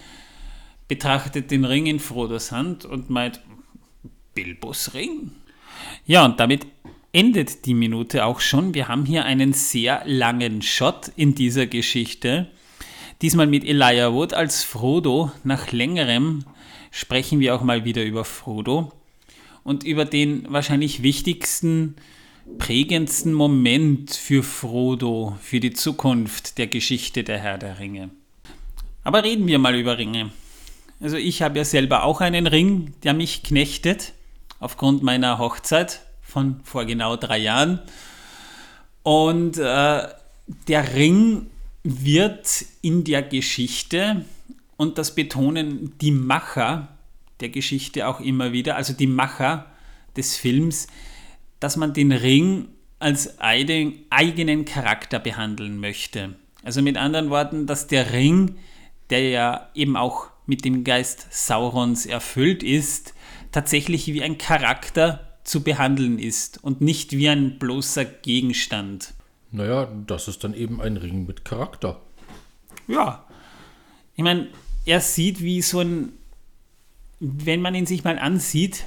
betrachtet 0.88 1.50
den 1.50 1.64
Ring 1.64 1.86
in 1.86 2.00
Frodos 2.00 2.52
Hand 2.52 2.84
und 2.84 3.10
meint, 3.10 3.40
Bilbos 4.34 4.94
Ring? 4.94 5.32
Ja, 6.06 6.24
und 6.24 6.40
damit 6.40 6.66
endet 7.12 7.66
die 7.66 7.74
Minute 7.74 8.24
auch 8.24 8.40
schon. 8.40 8.74
Wir 8.74 8.88
haben 8.88 9.06
hier 9.06 9.24
einen 9.24 9.52
sehr 9.52 10.02
langen 10.04 10.62
Shot 10.62 11.10
in 11.16 11.34
dieser 11.34 11.66
Geschichte. 11.66 12.50
Diesmal 13.22 13.46
mit 13.46 13.64
Elijah 13.64 14.12
Wood 14.12 14.34
als 14.34 14.62
Frodo. 14.62 15.30
Nach 15.42 15.72
längerem 15.72 16.44
sprechen 16.90 17.40
wir 17.40 17.54
auch 17.54 17.62
mal 17.62 17.86
wieder 17.86 18.04
über 18.04 18.26
Frodo 18.26 18.92
und 19.64 19.84
über 19.84 20.04
den 20.04 20.44
wahrscheinlich 20.52 21.02
wichtigsten, 21.02 21.96
prägendsten 22.58 23.32
Moment 23.32 24.12
für 24.12 24.42
Frodo, 24.42 25.38
für 25.40 25.60
die 25.60 25.72
Zukunft 25.72 26.58
der 26.58 26.66
Geschichte 26.66 27.24
der 27.24 27.38
Herr 27.38 27.56
der 27.56 27.78
Ringe. 27.78 28.10
Aber 29.02 29.24
reden 29.24 29.46
wir 29.46 29.58
mal 29.58 29.74
über 29.74 29.96
Ringe. 29.96 30.30
Also 31.00 31.16
ich 31.16 31.40
habe 31.40 31.56
ja 31.56 31.64
selber 31.64 32.04
auch 32.04 32.20
einen 32.20 32.46
Ring, 32.46 32.92
der 33.02 33.14
mich 33.14 33.42
knechtet, 33.42 34.12
aufgrund 34.60 35.02
meiner 35.02 35.38
Hochzeit 35.38 36.02
von 36.20 36.60
vor 36.64 36.84
genau 36.84 37.16
drei 37.16 37.38
Jahren. 37.38 37.80
Und 39.02 39.56
äh, 39.56 40.08
der 40.68 40.94
Ring 40.94 41.46
wird 41.86 42.64
in 42.82 43.04
der 43.04 43.22
Geschichte, 43.22 44.24
und 44.76 44.98
das 44.98 45.14
betonen 45.14 45.94
die 46.00 46.10
Macher 46.10 46.96
der 47.40 47.48
Geschichte 47.50 48.08
auch 48.08 48.20
immer 48.20 48.52
wieder, 48.52 48.76
also 48.76 48.92
die 48.92 49.06
Macher 49.06 49.66
des 50.16 50.36
Films, 50.36 50.86
dass 51.60 51.76
man 51.76 51.92
den 51.92 52.12
Ring 52.12 52.68
als 52.98 53.38
eigenen 53.40 54.64
Charakter 54.64 55.18
behandeln 55.18 55.78
möchte. 55.78 56.34
Also 56.62 56.82
mit 56.82 56.96
anderen 56.96 57.30
Worten, 57.30 57.66
dass 57.66 57.86
der 57.86 58.12
Ring, 58.12 58.56
der 59.10 59.28
ja 59.28 59.70
eben 59.74 59.96
auch 59.96 60.28
mit 60.46 60.64
dem 60.64 60.84
Geist 60.84 61.26
Saurons 61.30 62.06
erfüllt 62.06 62.62
ist, 62.62 63.14
tatsächlich 63.52 64.06
wie 64.08 64.22
ein 64.22 64.38
Charakter 64.38 65.38
zu 65.44 65.62
behandeln 65.62 66.18
ist 66.18 66.62
und 66.62 66.80
nicht 66.80 67.12
wie 67.12 67.28
ein 67.28 67.58
bloßer 67.58 68.04
Gegenstand. 68.04 69.14
Naja, 69.50 69.88
das 70.06 70.28
ist 70.28 70.44
dann 70.44 70.54
eben 70.54 70.80
ein 70.80 70.96
Ring 70.96 71.26
mit 71.26 71.44
Charakter. 71.44 72.00
Ja. 72.88 73.24
Ich 74.14 74.24
meine, 74.24 74.48
er 74.84 75.00
sieht 75.00 75.42
wie 75.42 75.62
so 75.62 75.80
ein, 75.80 76.12
wenn 77.20 77.60
man 77.60 77.74
ihn 77.74 77.86
sich 77.86 78.04
mal 78.04 78.18
ansieht, 78.18 78.86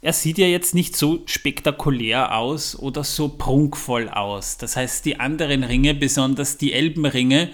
er 0.00 0.12
sieht 0.12 0.36
ja 0.38 0.46
jetzt 0.46 0.74
nicht 0.74 0.96
so 0.96 1.22
spektakulär 1.26 2.36
aus 2.36 2.76
oder 2.76 3.04
so 3.04 3.28
prunkvoll 3.28 4.08
aus. 4.08 4.58
Das 4.58 4.76
heißt, 4.76 5.04
die 5.04 5.20
anderen 5.20 5.62
Ringe, 5.62 5.94
besonders 5.94 6.58
die 6.58 6.72
Elbenringe, 6.72 7.50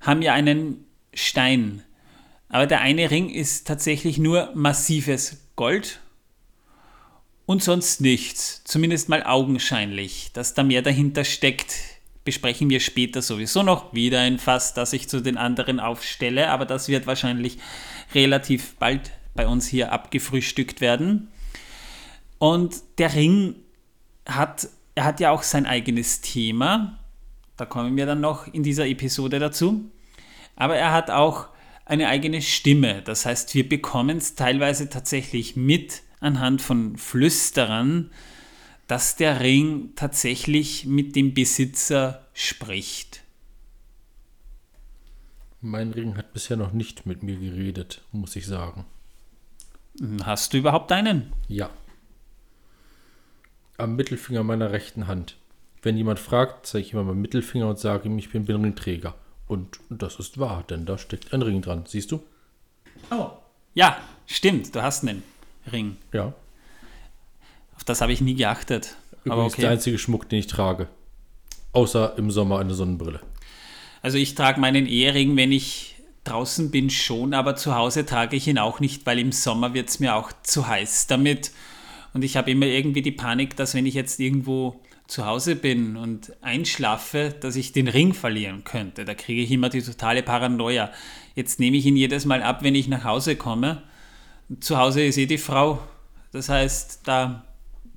haben 0.00 0.22
ja 0.22 0.32
einen 0.32 0.84
Stein. 1.12 1.82
Aber 2.48 2.66
der 2.66 2.80
eine 2.80 3.10
Ring 3.10 3.28
ist 3.28 3.66
tatsächlich 3.66 4.18
nur 4.18 4.50
massives 4.54 5.38
Gold 5.56 6.00
und 7.50 7.64
sonst 7.64 8.00
nichts. 8.00 8.62
Zumindest 8.62 9.08
mal 9.08 9.24
augenscheinlich. 9.24 10.30
Dass 10.34 10.54
da 10.54 10.62
mehr 10.62 10.82
dahinter 10.82 11.24
steckt, 11.24 11.74
besprechen 12.22 12.70
wir 12.70 12.78
später 12.78 13.22
sowieso 13.22 13.64
noch. 13.64 13.92
Wieder 13.92 14.20
ein 14.20 14.38
Fass, 14.38 14.72
das 14.72 14.92
ich 14.92 15.08
zu 15.08 15.20
den 15.20 15.36
anderen 15.36 15.80
aufstelle, 15.80 16.50
aber 16.50 16.64
das 16.64 16.86
wird 16.86 17.08
wahrscheinlich 17.08 17.58
relativ 18.14 18.76
bald 18.76 19.10
bei 19.34 19.48
uns 19.48 19.66
hier 19.66 19.90
abgefrühstückt 19.90 20.80
werden. 20.80 21.26
Und 22.38 22.76
der 22.98 23.14
Ring 23.14 23.56
hat, 24.28 24.68
er 24.94 25.02
hat 25.02 25.18
ja 25.18 25.32
auch 25.32 25.42
sein 25.42 25.66
eigenes 25.66 26.20
Thema. 26.20 27.00
Da 27.56 27.66
kommen 27.66 27.96
wir 27.96 28.06
dann 28.06 28.20
noch 28.20 28.46
in 28.46 28.62
dieser 28.62 28.86
Episode 28.86 29.40
dazu. 29.40 29.90
Aber 30.54 30.76
er 30.76 30.92
hat 30.92 31.10
auch 31.10 31.48
eine 31.84 32.06
eigene 32.06 32.42
Stimme. 32.42 33.02
Das 33.02 33.26
heißt, 33.26 33.52
wir 33.56 33.68
bekommen 33.68 34.18
es 34.18 34.36
teilweise 34.36 34.88
tatsächlich 34.88 35.56
mit 35.56 36.02
anhand 36.20 36.62
von 36.62 36.96
Flüsterern, 36.96 38.10
dass 38.86 39.16
der 39.16 39.40
Ring 39.40 39.92
tatsächlich 39.96 40.86
mit 40.86 41.16
dem 41.16 41.34
Besitzer 41.34 42.26
spricht. 42.32 43.22
Mein 45.60 45.92
Ring 45.92 46.16
hat 46.16 46.32
bisher 46.32 46.56
noch 46.56 46.72
nicht 46.72 47.06
mit 47.06 47.22
mir 47.22 47.36
geredet, 47.36 48.02
muss 48.12 48.36
ich 48.36 48.46
sagen. 48.46 48.86
Hast 50.24 50.52
du 50.52 50.58
überhaupt 50.58 50.90
einen? 50.92 51.32
Ja. 51.48 51.70
Am 53.76 53.96
Mittelfinger 53.96 54.42
meiner 54.42 54.72
rechten 54.72 55.06
Hand. 55.06 55.36
Wenn 55.82 55.96
jemand 55.96 56.18
fragt, 56.18 56.66
zeige 56.66 56.86
ich 56.86 56.92
immer 56.92 57.04
meinen 57.04 57.20
Mittelfinger 57.20 57.68
und 57.68 57.78
sage 57.78 58.08
ihm, 58.08 58.18
ich 58.18 58.30
bin 58.30 58.44
Ringträger. 58.44 59.14
Und 59.46 59.80
das 59.88 60.18
ist 60.18 60.38
wahr, 60.38 60.64
denn 60.68 60.86
da 60.86 60.96
steckt 60.96 61.32
ein 61.32 61.42
Ring 61.42 61.60
dran. 61.62 61.84
Siehst 61.86 62.12
du? 62.12 62.22
Oh. 63.10 63.30
Ja, 63.74 63.98
stimmt. 64.26 64.74
Du 64.74 64.82
hast 64.82 65.02
einen 65.02 65.22
Ring. 65.72 65.96
Ja. 66.12 66.32
Auf 67.76 67.84
das 67.84 68.00
habe 68.00 68.12
ich 68.12 68.20
nie 68.20 68.34
geachtet. 68.34 68.96
Übrigens 69.24 69.32
aber 69.32 69.44
okay. 69.46 69.60
der 69.62 69.70
einzige 69.70 69.98
Schmuck, 69.98 70.28
den 70.28 70.38
ich 70.38 70.46
trage. 70.46 70.88
Außer 71.72 72.16
im 72.18 72.30
Sommer 72.30 72.58
eine 72.58 72.74
Sonnenbrille. 72.74 73.20
Also 74.02 74.18
ich 74.18 74.34
trage 74.34 74.60
meinen 74.60 74.86
Ehering, 74.86 75.36
wenn 75.36 75.52
ich 75.52 75.96
draußen 76.24 76.70
bin, 76.70 76.90
schon, 76.90 77.34
aber 77.34 77.56
zu 77.56 77.74
Hause 77.74 78.04
trage 78.06 78.36
ich 78.36 78.46
ihn 78.46 78.58
auch 78.58 78.80
nicht, 78.80 79.06
weil 79.06 79.18
im 79.18 79.32
Sommer 79.32 79.74
wird 79.74 79.88
es 79.88 80.00
mir 80.00 80.14
auch 80.14 80.32
zu 80.42 80.66
heiß 80.66 81.06
damit. 81.06 81.52
Und 82.12 82.24
ich 82.24 82.36
habe 82.36 82.50
immer 82.50 82.66
irgendwie 82.66 83.02
die 83.02 83.12
Panik, 83.12 83.56
dass 83.56 83.74
wenn 83.74 83.86
ich 83.86 83.94
jetzt 83.94 84.20
irgendwo 84.20 84.80
zu 85.06 85.26
Hause 85.26 85.56
bin 85.56 85.96
und 85.96 86.32
einschlafe, 86.40 87.34
dass 87.40 87.56
ich 87.56 87.72
den 87.72 87.88
Ring 87.88 88.14
verlieren 88.14 88.64
könnte. 88.64 89.04
Da 89.04 89.14
kriege 89.14 89.42
ich 89.42 89.50
immer 89.50 89.68
die 89.68 89.82
totale 89.82 90.22
Paranoia. 90.22 90.92
Jetzt 91.34 91.58
nehme 91.58 91.76
ich 91.76 91.86
ihn 91.86 91.96
jedes 91.96 92.24
Mal 92.24 92.42
ab, 92.42 92.62
wenn 92.62 92.74
ich 92.74 92.88
nach 92.88 93.04
Hause 93.04 93.36
komme. 93.36 93.82
Zu 94.58 94.78
Hause 94.78 95.02
ist 95.02 95.16
eh 95.16 95.26
die 95.26 95.38
Frau. 95.38 95.80
Das 96.32 96.48
heißt, 96.48 97.02
da 97.04 97.44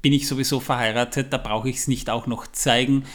bin 0.01 0.13
ich 0.13 0.27
sowieso 0.27 0.59
verheiratet, 0.59 1.33
da 1.33 1.37
brauche 1.37 1.69
ich 1.69 1.77
es 1.77 1.87
nicht 1.87 2.09
auch 2.09 2.27
noch 2.27 2.45
zeigen. 2.47 3.05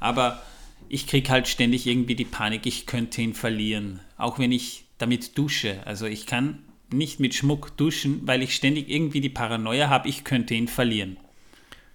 Aber 0.00 0.42
ich 0.88 1.06
kriege 1.06 1.30
halt 1.30 1.48
ständig 1.48 1.86
irgendwie 1.86 2.14
die 2.14 2.24
Panik, 2.24 2.66
ich 2.66 2.86
könnte 2.86 3.22
ihn 3.22 3.34
verlieren. 3.34 4.00
Auch 4.18 4.38
wenn 4.38 4.52
ich 4.52 4.84
damit 4.98 5.38
dusche. 5.38 5.78
Also 5.86 6.06
ich 6.06 6.26
kann 6.26 6.58
nicht 6.92 7.20
mit 7.20 7.34
Schmuck 7.34 7.76
duschen, 7.76 8.20
weil 8.26 8.42
ich 8.42 8.54
ständig 8.54 8.88
irgendwie 8.88 9.20
die 9.20 9.30
Paranoia 9.30 9.88
habe, 9.88 10.08
ich 10.08 10.24
könnte 10.24 10.54
ihn 10.54 10.68
verlieren. 10.68 11.16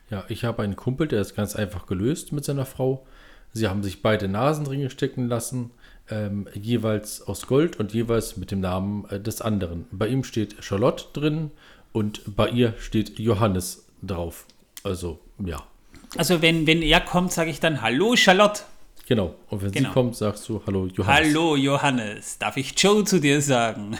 Ja, 0.10 0.26
ich 0.28 0.44
habe 0.44 0.64
einen 0.64 0.76
Kumpel, 0.76 1.08
der 1.08 1.22
ist 1.22 1.36
ganz 1.36 1.56
einfach 1.56 1.86
gelöst 1.86 2.32
mit 2.32 2.44
seiner 2.44 2.66
Frau. 2.66 3.06
Sie 3.54 3.68
haben 3.68 3.84
sich 3.84 4.02
beide 4.02 4.28
Nasenringe 4.28 4.90
stecken 4.90 5.28
lassen, 5.28 5.72
ähm, 6.10 6.48
jeweils 6.54 7.22
aus 7.22 7.48
Gold 7.48 7.80
und 7.80 7.94
jeweils 7.94 8.38
mit 8.38 8.52
dem 8.52 8.62
Namen 8.62 9.06
äh, 9.10 9.20
des 9.20 9.42
anderen. 9.42 9.86
Bei 9.92 10.08
ihm 10.08 10.24
steht 10.24 10.64
Charlotte 10.64 11.06
drin 11.14 11.52
und 11.92 12.36
bei 12.36 12.50
ihr 12.50 12.74
steht 12.80 13.20
Johannes 13.20 13.86
drauf. 14.02 14.46
Also, 14.84 15.20
ja. 15.44 15.64
Also, 16.18 16.42
wenn, 16.42 16.66
wenn 16.66 16.82
er 16.82 17.02
kommt, 17.02 17.32
sage 17.32 17.52
ich 17.52 17.60
dann 17.60 17.82
Hallo 17.82 18.16
Charlotte. 18.16 18.62
Genau. 19.08 19.36
Und 19.50 19.62
wenn 19.64 19.72
genau. 19.72 19.90
sie 19.90 19.94
kommt, 19.94 20.16
sagst 20.16 20.48
du 20.50 20.62
Hallo 20.66 20.88
Johannes. 20.88 21.30
Hallo 21.30 21.56
Johannes. 21.56 22.38
Darf 22.38 22.58
ich 22.58 22.74
Joe 22.78 23.04
zu 23.04 23.20
dir 23.20 23.42
sagen? 23.42 23.98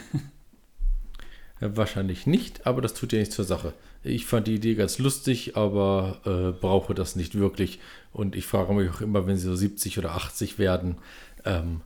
Ja, 1.60 1.76
wahrscheinlich 1.76 2.26
nicht, 2.26 2.66
aber 2.66 2.80
das 2.80 2.94
tut 2.94 3.12
ja 3.12 3.18
nichts 3.18 3.34
zur 3.34 3.44
Sache. 3.44 3.74
Ich 4.02 4.24
fand 4.24 4.46
die 4.46 4.54
Idee 4.54 4.76
ganz 4.76 4.98
lustig, 4.98 5.56
aber 5.56 6.20
äh, 6.24 6.58
brauche 6.58 6.94
das 6.94 7.16
nicht 7.16 7.34
wirklich. 7.34 7.80
Und 8.12 8.34
ich 8.34 8.46
frage 8.46 8.72
mich 8.72 8.90
auch 8.90 9.00
immer, 9.00 9.26
wenn 9.26 9.36
sie 9.36 9.46
so 9.46 9.54
70 9.54 9.98
oder 9.98 10.12
80 10.12 10.58
werden, 10.58 10.96
ähm, 11.44 11.82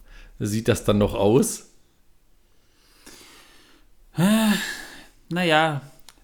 sieht 0.47 0.69
das 0.69 0.85
dann 0.85 0.99
noch 0.99 1.15
aus? 1.15 1.71
Naja, 5.29 5.81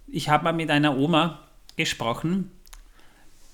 ich 0.09 0.29
habe 0.29 0.45
mal 0.45 0.53
mit 0.53 0.71
einer 0.71 0.97
Oma 0.97 1.41
gesprochen. 1.77 2.51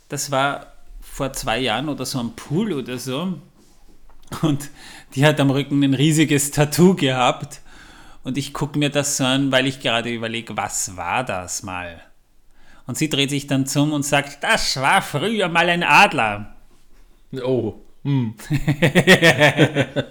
Das 0.09 0.31
war 0.31 0.73
vor 1.01 1.33
zwei 1.33 1.59
Jahren 1.59 1.89
oder 1.89 2.05
so 2.05 2.19
am 2.19 2.37
Pool 2.37 2.73
oder 2.73 2.99
so. 2.99 3.39
Und 4.43 4.71
die 5.15 5.25
hat 5.25 5.41
am 5.41 5.51
Rücken 5.51 5.83
ein 5.83 5.95
riesiges 5.95 6.51
Tattoo 6.51 6.95
gehabt. 6.95 7.61
Und 8.25 8.37
ich 8.37 8.53
gucke 8.53 8.79
mir 8.79 8.91
das 8.91 9.17
so 9.17 9.25
an, 9.25 9.53
weil 9.53 9.67
ich 9.67 9.81
gerade 9.81 10.13
überlege, 10.13 10.57
was 10.57 10.97
war 10.97 11.25
das 11.25 11.63
mal? 11.63 12.03
Und 12.87 12.99
sie 12.99 13.09
dreht 13.09 13.31
sich 13.31 13.47
dann 13.47 13.67
zum 13.67 13.93
und 13.93 14.05
sagt, 14.05 14.43
das 14.43 14.77
war 14.77 15.01
früher 15.01 15.49
mal 15.49 15.69
ein 15.69 15.83
Adler. 15.83 16.55
Oh. 17.43 17.75
Hm. 18.07 18.35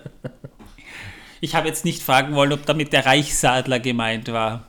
ich 1.39 1.55
habe 1.55 1.69
jetzt 1.69 1.85
nicht 1.85 2.03
fragen 2.03 2.35
wollen, 2.35 2.51
ob 2.51 2.65
damit 2.65 2.91
der 2.91 3.05
Reichsadler 3.05 3.79
gemeint 3.79 4.27
war. 4.33 4.67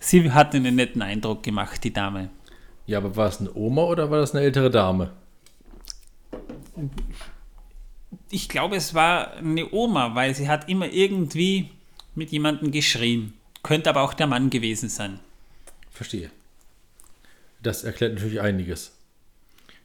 Sie 0.00 0.32
hat 0.32 0.52
einen 0.56 0.74
netten 0.74 1.00
Eindruck 1.00 1.44
gemacht, 1.44 1.84
die 1.84 1.92
Dame. 1.92 2.30
Ja, 2.86 2.98
aber 2.98 3.14
war 3.14 3.28
es 3.28 3.38
eine 3.38 3.54
Oma 3.54 3.84
oder 3.84 4.10
war 4.10 4.18
das 4.18 4.34
eine 4.34 4.42
ältere 4.42 4.68
Dame? 4.68 5.12
Ich 8.30 8.48
glaube, 8.48 8.74
es 8.74 8.92
war 8.92 9.34
eine 9.34 9.72
Oma, 9.72 10.16
weil 10.16 10.34
sie 10.34 10.48
hat 10.48 10.68
immer 10.68 10.88
irgendwie 10.92 11.70
mit 12.16 12.32
jemandem 12.32 12.72
geschrien. 12.72 13.34
Könnte 13.62 13.90
aber 13.90 14.02
auch 14.02 14.14
der 14.14 14.26
Mann 14.26 14.50
gewesen 14.50 14.88
sein. 14.88 15.20
Verstehe. 15.92 16.32
Das 17.62 17.84
erklärt 17.84 18.14
natürlich 18.14 18.40
einiges. 18.40 18.90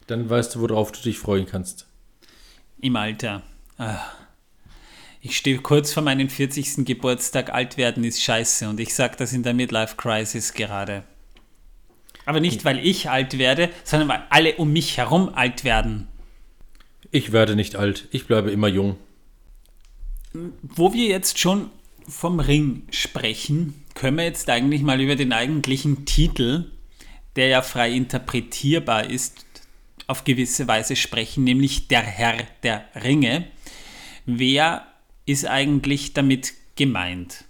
Dann 0.08 0.28
weißt 0.28 0.56
du, 0.56 0.62
worauf 0.62 0.90
du 0.90 1.00
dich 1.00 1.20
freuen 1.20 1.46
kannst. 1.46 1.86
Im 2.82 2.96
Alter. 2.96 3.42
Ah. 3.78 4.00
Ich 5.20 5.36
stehe 5.36 5.58
kurz 5.58 5.92
vor 5.92 6.02
meinem 6.02 6.28
40. 6.28 6.84
Geburtstag. 6.84 7.54
Alt 7.54 7.76
werden 7.76 8.02
ist 8.02 8.20
scheiße 8.20 8.68
und 8.68 8.80
ich 8.80 8.92
sage 8.92 9.14
das 9.16 9.32
in 9.32 9.44
der 9.44 9.54
Midlife 9.54 9.94
Crisis 9.94 10.52
gerade. 10.52 11.04
Aber 12.26 12.40
nicht, 12.40 12.64
weil 12.64 12.84
ich 12.84 13.08
alt 13.08 13.38
werde, 13.38 13.70
sondern 13.84 14.08
weil 14.08 14.24
alle 14.30 14.56
um 14.56 14.72
mich 14.72 14.96
herum 14.96 15.30
alt 15.32 15.62
werden. 15.62 16.08
Ich 17.12 17.30
werde 17.30 17.54
nicht 17.54 17.76
alt. 17.76 18.08
Ich 18.10 18.26
bleibe 18.26 18.50
immer 18.50 18.66
jung. 18.66 18.96
Wo 20.62 20.92
wir 20.92 21.06
jetzt 21.06 21.38
schon 21.38 21.70
vom 22.08 22.40
Ring 22.40 22.82
sprechen, 22.90 23.84
können 23.94 24.16
wir 24.16 24.24
jetzt 24.24 24.50
eigentlich 24.50 24.82
mal 24.82 25.00
über 25.00 25.14
den 25.14 25.32
eigentlichen 25.32 26.04
Titel, 26.04 26.72
der 27.36 27.46
ja 27.46 27.62
frei 27.62 27.92
interpretierbar 27.92 29.08
ist, 29.08 29.44
auf 30.12 30.24
gewisse 30.24 30.68
Weise 30.68 30.94
sprechen, 30.94 31.42
nämlich 31.42 31.88
der 31.88 32.02
Herr 32.02 32.36
der 32.62 32.84
Ringe. 33.02 33.46
Wer 34.26 34.86
ist 35.24 35.46
eigentlich 35.46 36.12
damit 36.12 36.52
gemeint? 36.76 37.44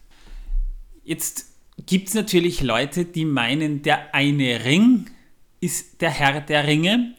Jetzt 1.03 1.47
gibt 1.87 2.09
es 2.09 2.15
natürlich 2.15 2.61
Leute, 2.63 3.05
die 3.05 3.25
meinen, 3.25 3.83
der 3.83 4.15
eine 4.15 4.65
Ring 4.65 5.07
ist 5.61 6.01
der 6.01 6.11
Herr 6.11 6.41
der 6.41 6.69
Ringe 6.69 7.15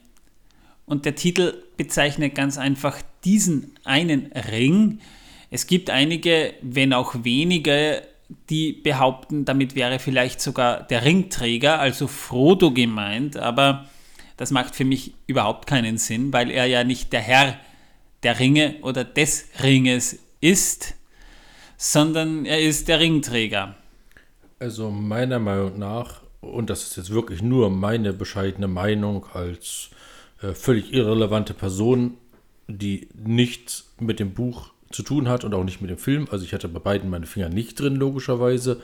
und 0.85 1.03
der 1.03 1.15
Titel 1.15 1.61
bezeichnet 1.75 2.35
ganz 2.35 2.57
einfach 2.57 3.01
diesen 3.25 3.75
einen 3.83 4.31
Ring. 4.49 4.99
Es 5.49 5.67
gibt 5.67 5.89
einige, 5.89 6.53
wenn 6.61 6.93
auch 6.93 7.15
wenige, 7.23 8.01
die 8.49 8.71
behaupten, 8.71 9.43
damit 9.43 9.75
wäre 9.75 9.99
vielleicht 9.99 10.39
sogar 10.39 10.83
der 10.83 11.03
Ringträger, 11.03 11.79
also 11.79 12.07
Frodo 12.07 12.71
gemeint, 12.71 13.35
aber 13.35 13.89
das 14.43 14.51
macht 14.51 14.75
für 14.75 14.83
mich 14.83 15.13
überhaupt 15.25 15.67
keinen 15.67 15.97
Sinn, 15.97 16.33
weil 16.33 16.51
er 16.51 16.65
ja 16.65 16.83
nicht 16.83 17.13
der 17.13 17.21
Herr 17.21 17.57
der 18.23 18.41
Ringe 18.41 18.75
oder 18.81 19.05
des 19.05 19.45
Ringes 19.63 20.19
ist, 20.41 20.95
sondern 21.77 22.45
er 22.45 22.61
ist 22.61 22.89
der 22.89 22.99
Ringträger. 22.99 23.75
Also 24.59 24.91
meiner 24.91 25.39
Meinung 25.39 25.79
nach, 25.79 26.23
und 26.41 26.69
das 26.69 26.83
ist 26.83 26.97
jetzt 26.97 27.11
wirklich 27.11 27.41
nur 27.41 27.69
meine 27.69 28.11
bescheidene 28.11 28.67
Meinung 28.67 29.25
als 29.31 29.91
äh, 30.41 30.51
völlig 30.51 30.91
irrelevante 30.91 31.53
Person, 31.53 32.17
die 32.67 33.07
nichts 33.13 33.93
mit 33.97 34.19
dem 34.19 34.33
Buch 34.33 34.73
zu 34.91 35.03
tun 35.03 35.29
hat 35.29 35.45
und 35.45 35.53
auch 35.53 35.63
nicht 35.63 35.79
mit 35.79 35.89
dem 35.89 35.97
Film, 35.97 36.27
also 36.29 36.43
ich 36.43 36.53
hatte 36.53 36.67
bei 36.67 36.79
beiden 36.79 37.09
meine 37.09 37.27
Finger 37.27 37.47
nicht 37.47 37.79
drin, 37.79 37.95
logischerweise, 37.95 38.81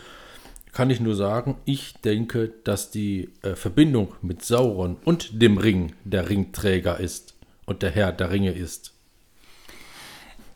kann 0.71 0.89
ich 0.89 0.99
nur 0.99 1.15
sagen, 1.15 1.55
ich 1.65 1.93
denke, 2.03 2.53
dass 2.63 2.91
die 2.91 3.29
äh, 3.41 3.55
Verbindung 3.55 4.13
mit 4.21 4.43
Sauron 4.43 4.97
und 5.05 5.41
dem 5.41 5.57
Ring 5.57 5.93
der 6.03 6.29
Ringträger 6.29 6.99
ist 6.99 7.35
und 7.65 7.81
der 7.81 7.91
Herr 7.91 8.11
der 8.11 8.31
Ringe 8.31 8.51
ist. 8.51 8.93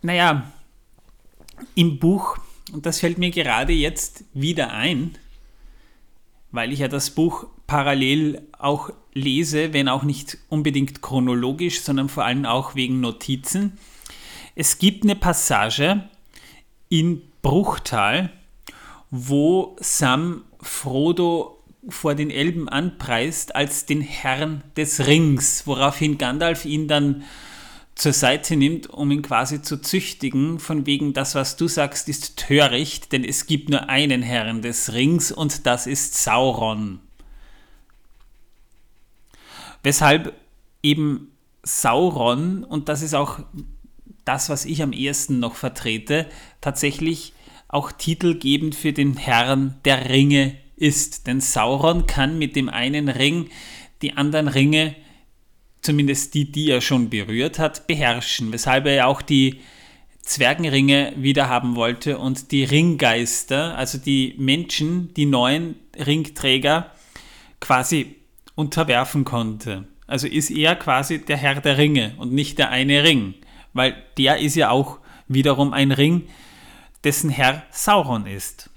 Naja, 0.01 0.51
im 1.75 1.99
Buch 1.99 2.37
und 2.71 2.85
das 2.85 2.99
fällt 2.99 3.17
mir 3.17 3.31
gerade 3.31 3.73
jetzt 3.73 4.23
wieder 4.33 4.71
ein, 4.71 5.15
weil 6.51 6.71
ich 6.71 6.79
ja 6.79 6.87
das 6.87 7.11
Buch 7.11 7.47
parallel 7.67 8.41
auch 8.57 8.91
lese, 9.13 9.73
wenn 9.73 9.87
auch 9.87 10.03
nicht 10.03 10.37
unbedingt 10.49 11.01
chronologisch, 11.01 11.81
sondern 11.81 12.09
vor 12.09 12.25
allem 12.25 12.45
auch 12.45 12.75
wegen 12.75 12.99
Notizen. 12.99 13.77
Es 14.55 14.77
gibt 14.77 15.03
eine 15.03 15.15
Passage 15.15 16.09
in 16.89 17.21
Bruchtal, 17.41 18.31
wo 19.15 19.75
Sam 19.79 20.43
Frodo 20.59 21.63
vor 21.87 22.15
den 22.15 22.31
Elben 22.31 22.67
anpreist 22.67 23.55
als 23.55 23.85
den 23.85 24.01
Herrn 24.01 24.63
des 24.75 25.05
Rings, 25.05 25.67
woraufhin 25.67 26.17
Gandalf 26.17 26.65
ihn 26.65 26.87
dann 26.87 27.23
zur 27.93 28.11
Seite 28.11 28.55
nimmt, 28.55 28.89
um 28.89 29.11
ihn 29.11 29.21
quasi 29.21 29.61
zu 29.61 29.79
züchtigen, 29.79 30.57
von 30.57 30.87
wegen 30.87 31.13
das, 31.13 31.35
was 31.35 31.57
du 31.57 31.67
sagst, 31.67 32.09
ist 32.09 32.37
töricht, 32.37 33.11
denn 33.11 33.23
es 33.23 33.45
gibt 33.45 33.69
nur 33.69 33.87
einen 33.87 34.23
Herrn 34.23 34.63
des 34.63 34.93
Rings 34.93 35.31
und 35.31 35.67
das 35.67 35.85
ist 35.85 36.15
Sauron. 36.15 36.99
Weshalb 39.83 40.33
eben 40.81 41.31
Sauron, 41.61 42.63
und 42.63 42.89
das 42.89 43.03
ist 43.03 43.13
auch 43.13 43.41
das, 44.25 44.49
was 44.49 44.65
ich 44.65 44.81
am 44.81 44.91
ehesten 44.91 45.37
noch 45.37 45.53
vertrete, 45.53 46.25
tatsächlich 46.61 47.32
auch 47.73 47.91
titelgebend 47.91 48.75
für 48.75 48.93
den 48.93 49.17
Herrn 49.17 49.79
der 49.85 50.09
Ringe 50.09 50.55
ist. 50.75 51.27
Denn 51.27 51.41
Sauron 51.41 52.07
kann 52.07 52.37
mit 52.37 52.55
dem 52.55 52.69
einen 52.69 53.09
Ring 53.09 53.49
die 54.01 54.13
anderen 54.13 54.47
Ringe 54.47 54.95
zumindest 55.83 56.33
die, 56.33 56.51
die 56.51 56.71
er 56.71 56.81
schon 56.81 57.09
berührt 57.09 57.59
hat, 57.59 57.87
beherrschen, 57.87 58.51
weshalb 58.51 58.85
er 58.85 58.93
ja 58.93 59.05
auch 59.05 59.21
die 59.21 59.59
Zwergenringe 60.21 61.13
wieder 61.17 61.49
haben 61.49 61.75
wollte 61.75 62.17
und 62.17 62.51
die 62.51 62.63
Ringgeister, 62.63 63.77
also 63.77 63.97
die 63.97 64.35
Menschen, 64.37 65.13
die 65.13 65.25
neuen 65.25 65.75
Ringträger 65.97 66.91
quasi 67.59 68.15
unterwerfen 68.55 69.25
konnte. 69.25 69.85
Also 70.07 70.27
ist 70.27 70.49
er 70.49 70.75
quasi 70.75 71.19
der 71.19 71.37
Herr 71.37 71.59
der 71.59 71.77
Ringe 71.77 72.13
und 72.17 72.31
nicht 72.31 72.57
der 72.57 72.69
eine 72.69 73.03
Ring, 73.03 73.33
weil 73.73 73.95
der 74.17 74.37
ist 74.37 74.55
ja 74.55 74.69
auch 74.69 74.99
wiederum 75.27 75.73
ein 75.73 75.91
Ring, 75.91 76.23
dessen 77.03 77.29
Herr 77.29 77.63
Sauron 77.71 78.25
ist. 78.25 78.69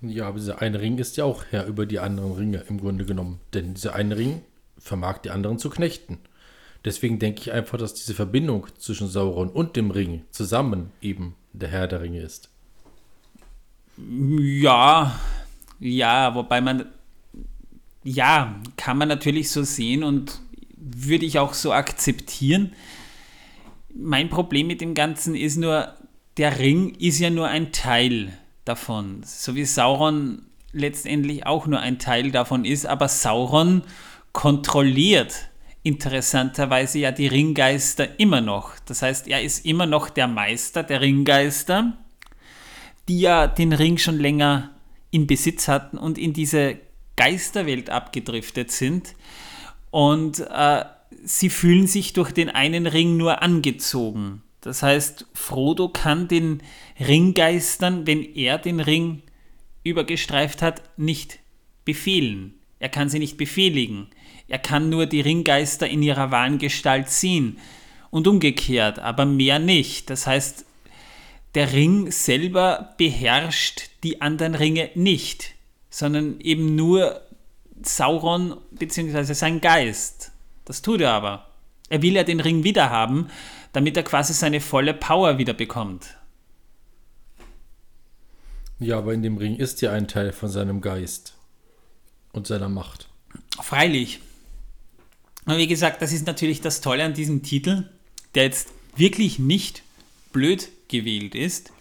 Ja, 0.00 0.26
aber 0.26 0.38
dieser 0.38 0.60
eine 0.60 0.80
Ring 0.80 0.98
ist 0.98 1.16
ja 1.16 1.24
auch 1.24 1.44
Herr 1.50 1.66
über 1.66 1.86
die 1.86 2.00
anderen 2.00 2.32
Ringe 2.32 2.64
im 2.68 2.80
Grunde 2.80 3.04
genommen. 3.04 3.40
Denn 3.54 3.74
dieser 3.74 3.94
eine 3.94 4.16
Ring 4.16 4.42
vermag 4.78 5.18
die 5.18 5.30
anderen 5.30 5.58
zu 5.58 5.70
knechten. 5.70 6.18
Deswegen 6.84 7.20
denke 7.20 7.40
ich 7.40 7.52
einfach, 7.52 7.78
dass 7.78 7.94
diese 7.94 8.14
Verbindung 8.14 8.66
zwischen 8.78 9.08
Sauron 9.08 9.48
und 9.48 9.76
dem 9.76 9.92
Ring 9.92 10.24
zusammen 10.32 10.90
eben 11.00 11.36
der 11.52 11.68
Herr 11.68 11.86
der 11.86 12.00
Ringe 12.00 12.20
ist. 12.20 12.50
Ja, 13.96 15.18
ja, 15.78 16.34
wobei 16.34 16.60
man, 16.60 16.86
ja, 18.02 18.60
kann 18.76 18.98
man 18.98 19.08
natürlich 19.08 19.50
so 19.50 19.62
sehen 19.62 20.02
und 20.02 20.40
würde 20.76 21.26
ich 21.26 21.38
auch 21.38 21.54
so 21.54 21.72
akzeptieren. 21.72 22.72
Mein 23.94 24.28
Problem 24.30 24.66
mit 24.66 24.80
dem 24.80 24.94
Ganzen 24.94 25.36
ist 25.36 25.56
nur, 25.56 25.94
der 26.36 26.58
Ring 26.58 26.94
ist 26.94 27.18
ja 27.18 27.30
nur 27.30 27.48
ein 27.48 27.72
Teil 27.72 28.32
davon. 28.64 29.22
So 29.24 29.54
wie 29.54 29.64
Sauron 29.64 30.46
letztendlich 30.72 31.46
auch 31.46 31.66
nur 31.66 31.80
ein 31.80 31.98
Teil 31.98 32.30
davon 32.30 32.64
ist, 32.64 32.86
aber 32.86 33.08
Sauron 33.08 33.82
kontrolliert 34.32 35.48
interessanterweise 35.82 37.00
ja 37.00 37.12
die 37.12 37.26
Ringgeister 37.26 38.18
immer 38.20 38.40
noch. 38.40 38.72
Das 38.86 39.02
heißt, 39.02 39.28
er 39.28 39.42
ist 39.42 39.66
immer 39.66 39.86
noch 39.86 40.10
der 40.10 40.28
Meister 40.28 40.82
der 40.82 41.00
Ringgeister, 41.00 41.98
die 43.08 43.20
ja 43.20 43.46
den 43.46 43.72
Ring 43.72 43.98
schon 43.98 44.18
länger 44.18 44.70
in 45.10 45.26
Besitz 45.26 45.68
hatten 45.68 45.98
und 45.98 46.18
in 46.18 46.32
diese 46.32 46.78
Geisterwelt 47.16 47.90
abgedriftet 47.90 48.70
sind. 48.70 49.14
Und 49.90 50.40
äh, 50.40 50.84
sie 51.24 51.50
fühlen 51.50 51.86
sich 51.86 52.12
durch 52.12 52.32
den 52.32 52.48
einen 52.48 52.86
Ring 52.86 53.16
nur 53.16 53.42
angezogen. 53.42 54.41
Das 54.62 54.82
heißt, 54.82 55.26
Frodo 55.34 55.88
kann 55.88 56.28
den 56.28 56.62
Ringgeistern, 56.98 58.06
wenn 58.06 58.22
er 58.22 58.58
den 58.58 58.80
Ring 58.80 59.22
übergestreift 59.84 60.62
hat, 60.62 60.82
nicht 60.96 61.40
befehlen. 61.84 62.54
Er 62.78 62.88
kann 62.88 63.08
sie 63.08 63.18
nicht 63.18 63.36
befehligen. 63.36 64.08
Er 64.48 64.58
kann 64.58 64.88
nur 64.88 65.06
die 65.06 65.20
Ringgeister 65.20 65.88
in 65.88 66.02
ihrer 66.02 66.30
wahren 66.30 66.58
Gestalt 66.58 67.10
sehen 67.10 67.58
und 68.10 68.28
umgekehrt, 68.28 69.00
aber 69.00 69.24
mehr 69.24 69.58
nicht. 69.58 70.10
Das 70.10 70.26
heißt, 70.26 70.64
der 71.54 71.72
Ring 71.72 72.10
selber 72.12 72.94
beherrscht 72.98 73.90
die 74.04 74.20
anderen 74.20 74.54
Ringe 74.54 74.90
nicht, 74.94 75.54
sondern 75.90 76.40
eben 76.40 76.76
nur 76.76 77.20
Sauron 77.82 78.56
bzw. 78.70 79.34
sein 79.34 79.60
Geist. 79.60 80.30
Das 80.64 80.82
tut 80.82 81.00
er 81.00 81.12
aber. 81.12 81.48
Er 81.88 82.00
will 82.00 82.14
ja 82.14 82.24
den 82.24 82.40
Ring 82.40 82.64
wiederhaben, 82.64 83.28
damit 83.72 83.96
er 83.96 84.02
quasi 84.02 84.32
seine 84.32 84.60
volle 84.60 84.94
Power 84.94 85.38
wieder 85.38 85.54
bekommt. 85.54 86.16
Ja, 88.78 88.98
aber 88.98 89.14
in 89.14 89.22
dem 89.22 89.36
Ring 89.36 89.56
ist 89.56 89.80
ja 89.80 89.92
ein 89.92 90.08
Teil 90.08 90.32
von 90.32 90.48
seinem 90.48 90.80
Geist. 90.80 91.34
Und 92.32 92.46
seiner 92.46 92.68
Macht. 92.68 93.08
Freilich. 93.60 94.20
Aber 95.44 95.58
wie 95.58 95.66
gesagt, 95.66 96.02
das 96.02 96.12
ist 96.12 96.26
natürlich 96.26 96.60
das 96.60 96.80
Tolle 96.80 97.04
an 97.04 97.14
diesem 97.14 97.42
Titel, 97.42 97.88
der 98.34 98.44
jetzt 98.44 98.68
wirklich 98.96 99.38
nicht 99.38 99.82
blöd 100.32 100.68
gewählt 100.88 101.34
ist, 101.34 101.72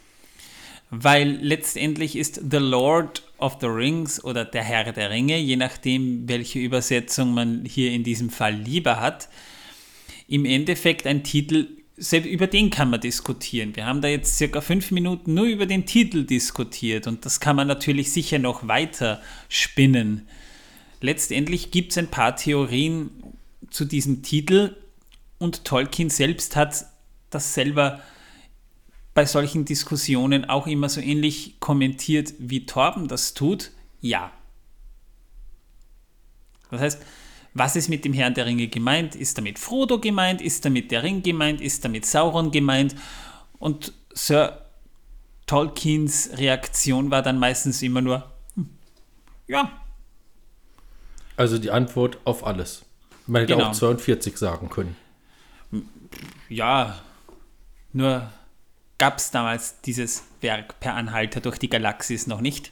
weil 0.89 1.29
letztendlich 1.41 2.17
ist 2.17 2.41
The 2.51 2.57
Lord 2.57 3.23
of 3.37 3.57
the 3.61 3.67
Rings 3.67 4.23
oder 4.23 4.43
der 4.45 4.63
Herr 4.63 4.91
der 4.91 5.09
Ringe, 5.09 5.37
je 5.37 5.55
nachdem, 5.55 6.27
welche 6.27 6.59
Übersetzung 6.59 7.33
man 7.33 7.63
hier 7.65 7.91
in 7.91 8.03
diesem 8.03 8.29
Fall 8.29 8.53
lieber 8.53 8.99
hat, 8.99 9.29
im 10.27 10.45
Endeffekt 10.45 11.07
ein 11.07 11.23
Titel, 11.23 11.67
selbst 11.97 12.29
über 12.29 12.47
den 12.47 12.69
kann 12.69 12.89
man 12.89 13.01
diskutieren. 13.01 13.75
Wir 13.75 13.85
haben 13.85 14.01
da 14.01 14.07
jetzt 14.07 14.37
circa 14.37 14.61
fünf 14.61 14.91
Minuten 14.91 15.33
nur 15.33 15.45
über 15.45 15.65
den 15.65 15.85
Titel 15.85 16.25
diskutiert 16.25 17.07
und 17.07 17.25
das 17.25 17.39
kann 17.39 17.55
man 17.55 17.67
natürlich 17.67 18.11
sicher 18.11 18.39
noch 18.39 18.67
weiter 18.67 19.21
spinnen. 19.49 20.27
Letztendlich 21.01 21.71
gibt 21.71 21.91
es 21.91 21.97
ein 21.97 22.07
paar 22.07 22.35
Theorien 22.35 23.11
zu 23.69 23.85
diesem 23.85 24.23
Titel 24.23 24.75
und 25.39 25.65
Tolkien 25.65 26.09
selbst 26.09 26.55
hat 26.55 26.85
das 27.29 27.53
selber 27.53 28.01
bei 29.13 29.25
solchen 29.25 29.65
Diskussionen 29.65 30.45
auch 30.45 30.67
immer 30.67 30.87
so 30.89 31.01
ähnlich 31.01 31.59
kommentiert, 31.59 32.33
wie 32.39 32.65
Torben 32.65 33.07
das 33.07 33.33
tut? 33.33 33.71
Ja. 33.99 34.31
Das 36.69 36.81
heißt, 36.81 37.01
was 37.53 37.75
ist 37.75 37.89
mit 37.89 38.05
dem 38.05 38.13
Herrn 38.13 38.33
der 38.33 38.45
Ringe 38.45 38.67
gemeint? 38.67 39.15
Ist 39.15 39.37
damit 39.37 39.59
Frodo 39.59 39.99
gemeint? 39.99 40.41
Ist 40.41 40.63
damit 40.65 40.91
der 40.91 41.03
Ring 41.03 41.21
gemeint? 41.21 41.61
Ist 41.61 41.83
damit 41.83 42.05
Sauron 42.05 42.51
gemeint? 42.51 42.95
Und 43.59 43.93
Sir 44.13 44.65
Tolkiens 45.47 46.29
Reaktion 46.35 47.11
war 47.11 47.21
dann 47.21 47.37
meistens 47.37 47.81
immer 47.81 48.01
nur, 48.01 48.31
hm, 48.55 48.69
ja. 49.47 49.71
Also 51.35 51.57
die 51.57 51.71
Antwort 51.71 52.19
auf 52.23 52.45
alles. 52.45 52.85
Man 53.27 53.41
hätte 53.41 53.53
genau. 53.53 53.69
auch 53.69 53.73
42 53.73 54.37
sagen 54.37 54.69
können. 54.69 54.95
Ja, 56.49 56.99
nur 57.93 58.29
gab 58.97 59.17
es 59.17 59.31
damals 59.31 59.81
dieses 59.81 60.23
Werk 60.41 60.79
per 60.79 60.95
Anhalter 60.95 61.41
durch 61.41 61.57
die 61.57 61.69
Galaxis 61.69 62.27
noch 62.27 62.41
nicht. 62.41 62.71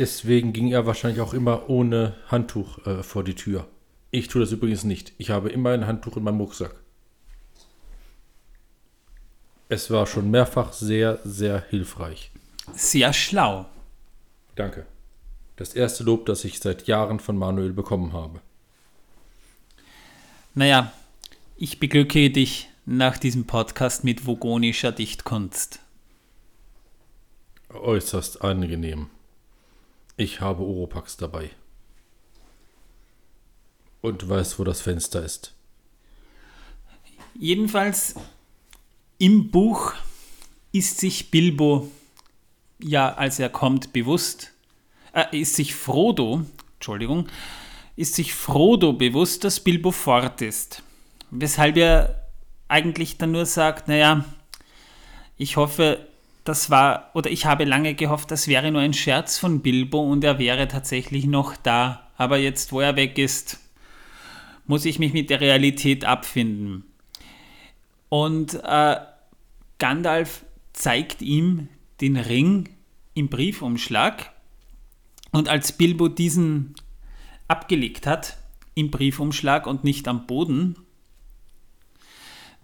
Deswegen 0.00 0.54
ging 0.54 0.72
er 0.72 0.86
wahrscheinlich 0.86 1.20
auch 1.20 1.34
immer 1.34 1.68
ohne 1.68 2.16
Handtuch 2.28 2.86
äh, 2.86 3.02
vor 3.02 3.22
die 3.22 3.34
Tür. 3.34 3.68
Ich 4.10 4.28
tue 4.28 4.40
das 4.40 4.50
übrigens 4.50 4.82
nicht. 4.82 5.12
Ich 5.18 5.28
habe 5.28 5.50
immer 5.50 5.70
ein 5.70 5.86
Handtuch 5.86 6.16
in 6.16 6.24
meinem 6.24 6.40
Rucksack. 6.40 6.74
Es 9.68 9.90
war 9.90 10.06
schon 10.06 10.30
mehrfach 10.30 10.72
sehr, 10.72 11.20
sehr 11.24 11.62
hilfreich. 11.68 12.30
Sehr 12.72 13.12
schlau. 13.12 13.66
Danke. 14.56 14.86
Das 15.56 15.74
erste 15.74 16.02
Lob, 16.02 16.24
das 16.24 16.44
ich 16.44 16.60
seit 16.60 16.86
Jahren 16.86 17.20
von 17.20 17.36
Manuel 17.36 17.74
bekommen 17.74 18.14
habe. 18.14 18.40
Naja, 20.54 20.94
ich 21.58 21.78
beglücke 21.78 22.30
dich 22.30 22.70
nach 22.86 23.18
diesem 23.18 23.46
Podcast 23.46 24.02
mit 24.02 24.26
vogonischer 24.26 24.92
Dichtkunst. 24.92 25.80
Äußerst 27.68 28.40
angenehm. 28.40 29.10
Ich 30.20 30.42
habe 30.42 30.62
Oropax 30.62 31.16
dabei. 31.16 31.48
Und 34.02 34.28
weiß, 34.28 34.58
wo 34.58 34.64
das 34.64 34.82
Fenster 34.82 35.24
ist. 35.24 35.54
Jedenfalls 37.34 38.16
im 39.16 39.50
Buch 39.50 39.94
ist 40.72 40.98
sich 40.98 41.30
Bilbo 41.30 41.90
ja, 42.82 43.14
als 43.14 43.38
er 43.38 43.48
kommt, 43.48 43.94
bewusst, 43.94 44.52
äh, 45.14 45.40
ist 45.40 45.54
sich 45.54 45.74
Frodo, 45.74 46.44
Entschuldigung, 46.74 47.26
ist 47.96 48.14
sich 48.14 48.34
Frodo 48.34 48.92
bewusst, 48.92 49.44
dass 49.44 49.60
Bilbo 49.60 49.90
fort 49.90 50.42
ist. 50.42 50.82
Weshalb 51.30 51.78
er 51.78 52.28
eigentlich 52.68 53.16
dann 53.16 53.32
nur 53.32 53.46
sagt, 53.46 53.88
naja, 53.88 54.26
ich 55.38 55.56
hoffe, 55.56 56.09
das 56.44 56.70
war, 56.70 57.10
oder 57.14 57.30
ich 57.30 57.46
habe 57.46 57.64
lange 57.64 57.94
gehofft, 57.94 58.30
das 58.30 58.48
wäre 58.48 58.70
nur 58.72 58.80
ein 58.80 58.94
Scherz 58.94 59.38
von 59.38 59.60
Bilbo 59.60 60.00
und 60.00 60.24
er 60.24 60.38
wäre 60.38 60.68
tatsächlich 60.68 61.26
noch 61.26 61.56
da. 61.56 62.08
Aber 62.16 62.38
jetzt, 62.38 62.72
wo 62.72 62.80
er 62.80 62.96
weg 62.96 63.18
ist, 63.18 63.60
muss 64.66 64.84
ich 64.84 64.98
mich 64.98 65.12
mit 65.12 65.30
der 65.30 65.40
Realität 65.40 66.04
abfinden. 66.04 66.84
Und 68.08 68.54
äh, 68.64 68.96
Gandalf 69.78 70.44
zeigt 70.72 71.22
ihm 71.22 71.68
den 72.00 72.16
Ring 72.16 72.68
im 73.14 73.28
Briefumschlag. 73.28 74.32
Und 75.32 75.48
als 75.48 75.72
Bilbo 75.72 76.08
diesen 76.08 76.74
abgelegt 77.48 78.06
hat, 78.06 78.36
im 78.74 78.90
Briefumschlag 78.90 79.66
und 79.66 79.84
nicht 79.84 80.08
am 80.08 80.26
Boden, 80.26 80.76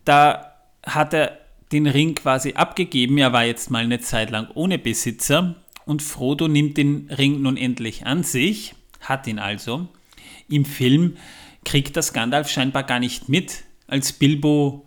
da 0.04 0.52
hat 0.84 1.12
er 1.12 1.45
den 1.72 1.86
Ring 1.86 2.14
quasi 2.14 2.52
abgegeben. 2.52 3.18
Er 3.18 3.32
war 3.32 3.44
jetzt 3.44 3.70
mal 3.70 3.84
eine 3.84 4.00
Zeit 4.00 4.30
lang 4.30 4.48
ohne 4.54 4.78
Besitzer 4.78 5.56
und 5.84 6.02
Frodo 6.02 6.48
nimmt 6.48 6.76
den 6.76 7.10
Ring 7.10 7.42
nun 7.42 7.56
endlich 7.56 8.06
an 8.06 8.22
sich, 8.22 8.74
hat 9.00 9.26
ihn 9.26 9.38
also. 9.38 9.88
Im 10.48 10.64
Film 10.64 11.16
kriegt 11.64 11.96
das 11.96 12.12
Gandalf 12.12 12.48
scheinbar 12.48 12.84
gar 12.84 13.00
nicht 13.00 13.28
mit, 13.28 13.64
als 13.86 14.12
Bilbo 14.12 14.86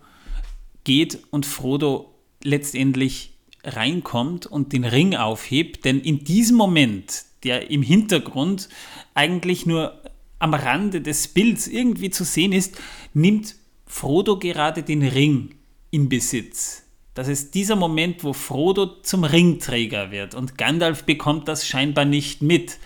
geht 0.84 1.18
und 1.30 1.46
Frodo 1.46 2.14
letztendlich 2.42 3.34
reinkommt 3.64 4.46
und 4.46 4.72
den 4.72 4.84
Ring 4.84 5.14
aufhebt, 5.14 5.84
denn 5.84 6.00
in 6.00 6.24
diesem 6.24 6.56
Moment, 6.56 7.24
der 7.44 7.70
im 7.70 7.82
Hintergrund 7.82 8.70
eigentlich 9.14 9.66
nur 9.66 10.00
am 10.38 10.54
Rande 10.54 11.02
des 11.02 11.28
Bilds 11.28 11.66
irgendwie 11.66 12.10
zu 12.10 12.24
sehen 12.24 12.52
ist, 12.52 12.80
nimmt 13.12 13.56
Frodo 13.86 14.38
gerade 14.38 14.82
den 14.82 15.02
Ring 15.02 15.54
in 15.90 16.08
Besitz. 16.08 16.84
Das 17.14 17.28
ist 17.28 17.54
dieser 17.54 17.76
Moment, 17.76 18.22
wo 18.24 18.32
Frodo 18.32 18.86
zum 19.02 19.24
Ringträger 19.24 20.10
wird 20.10 20.34
und 20.34 20.56
Gandalf 20.56 21.04
bekommt 21.04 21.48
das 21.48 21.66
scheinbar 21.66 22.04
nicht 22.04 22.40
mit. 22.40 22.78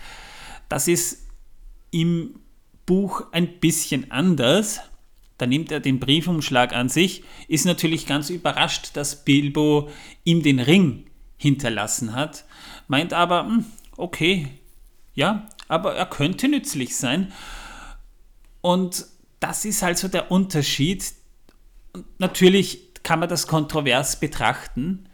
Das 0.67 0.87
ist 0.87 1.27
im 1.91 2.39
Buch 2.85 3.23
ein 3.31 3.59
bisschen 3.59 4.11
anders. 4.11 4.79
Da 5.37 5.45
nimmt 5.45 5.71
er 5.71 5.79
den 5.79 5.99
Briefumschlag 5.99 6.73
an 6.73 6.89
sich, 6.89 7.23
ist 7.47 7.65
natürlich 7.65 8.07
ganz 8.07 8.29
überrascht, 8.29 8.91
dass 8.93 9.25
Bilbo 9.25 9.89
ihm 10.23 10.43
den 10.43 10.59
Ring 10.59 11.05
hinterlassen 11.37 12.13
hat, 12.13 12.45
meint 12.87 13.13
aber, 13.13 13.45
hm, 13.45 13.65
okay, 13.97 14.47
ja, 15.13 15.47
aber 15.67 15.95
er 15.95 16.05
könnte 16.05 16.47
nützlich 16.47 16.95
sein. 16.95 17.31
Und 18.61 19.05
das 19.39 19.65
ist 19.65 19.83
also 19.83 20.07
der 20.07 20.31
Unterschied. 20.31 21.13
Natürlich 22.17 22.84
kann 23.05 23.19
man 23.19 23.29
das 23.29 23.45
kontrovers 23.45 24.19
betrachten. 24.19 25.05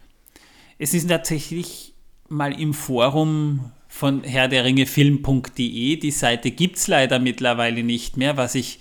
Es 0.78 0.94
ist 0.94 1.08
tatsächlich 1.08 1.92
mal 2.28 2.58
im 2.58 2.72
Forum 2.72 3.70
von 3.86 4.24
Herr 4.24 4.48
der 4.48 4.64
Ringe 4.64 4.86
Film.de. 4.86 5.96
Die 5.96 6.10
Seite 6.10 6.50
gibt 6.50 6.78
es 6.78 6.88
leider 6.88 7.18
mittlerweile 7.18 7.84
nicht 7.84 8.16
mehr, 8.16 8.38
was 8.38 8.54
ich 8.54 8.80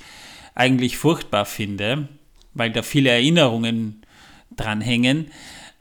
eigentlich 0.56 0.98
furchtbar 0.98 1.46
finde, 1.46 2.08
weil 2.54 2.72
da 2.72 2.84
viele 2.84 3.10
Erinnerungen 3.10 4.02
dranhängen. 4.56 5.28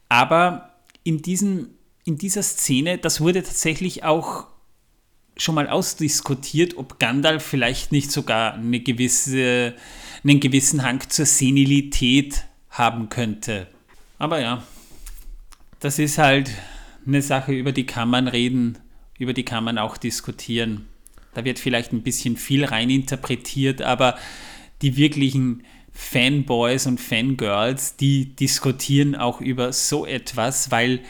Aber 0.08 0.74
in, 1.04 1.22
diesen, 1.22 1.78
in 2.04 2.18
dieser 2.18 2.42
Szene, 2.42 2.98
das 2.98 3.20
wurde 3.20 3.44
tatsächlich 3.44 4.02
auch 4.02 4.48
schon 5.36 5.54
mal 5.54 5.68
ausdiskutiert, 5.68 6.76
ob 6.76 6.98
Gandalf 6.98 7.44
vielleicht 7.44 7.92
nicht 7.92 8.10
sogar 8.10 8.54
eine 8.54 8.80
gewisse, 8.80 9.76
einen 10.24 10.40
gewissen 10.40 10.82
Hang 10.82 11.08
zur 11.08 11.26
Senilität 11.26 12.49
haben 12.70 13.09
könnte. 13.09 13.66
Aber 14.18 14.40
ja, 14.40 14.62
das 15.80 15.98
ist 15.98 16.18
halt 16.18 16.50
eine 17.06 17.22
Sache, 17.22 17.52
über 17.52 17.72
die 17.72 17.87
kann 17.87 18.09
man 18.09 18.28
reden, 18.28 18.78
über 19.18 19.33
die 19.33 19.44
kann 19.44 19.64
man 19.64 19.78
auch 19.78 19.96
diskutieren. 19.96 20.87
Da 21.35 21.44
wird 21.44 21.59
vielleicht 21.59 21.92
ein 21.92 22.02
bisschen 22.02 22.37
viel 22.37 22.64
reininterpretiert, 22.64 23.83
aber 23.83 24.16
die 24.83 24.96
wirklichen 24.96 25.64
Fanboys 25.92 26.87
und 26.87 27.00
Fangirls, 27.00 27.96
die 27.96 28.35
diskutieren 28.37 29.14
auch 29.14 29.40
über 29.40 29.72
so 29.72 30.06
etwas, 30.06 30.70
weil 30.70 31.00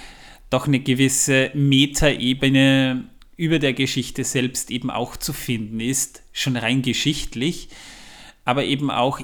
doch 0.51 0.67
eine 0.67 0.81
gewisse 0.81 1.51
Metaebene 1.55 3.05
über 3.37 3.59
der 3.59 3.73
Geschichte 3.73 4.25
selbst 4.25 4.71
eben 4.71 4.91
auch 4.91 5.17
zu 5.17 5.33
finden 5.33 5.81
ist, 5.81 6.23
schon 6.33 6.57
rein 6.57 6.83
geschichtlich, 6.83 7.69
aber 8.45 8.65
eben 8.65 8.91
auch 8.91 9.21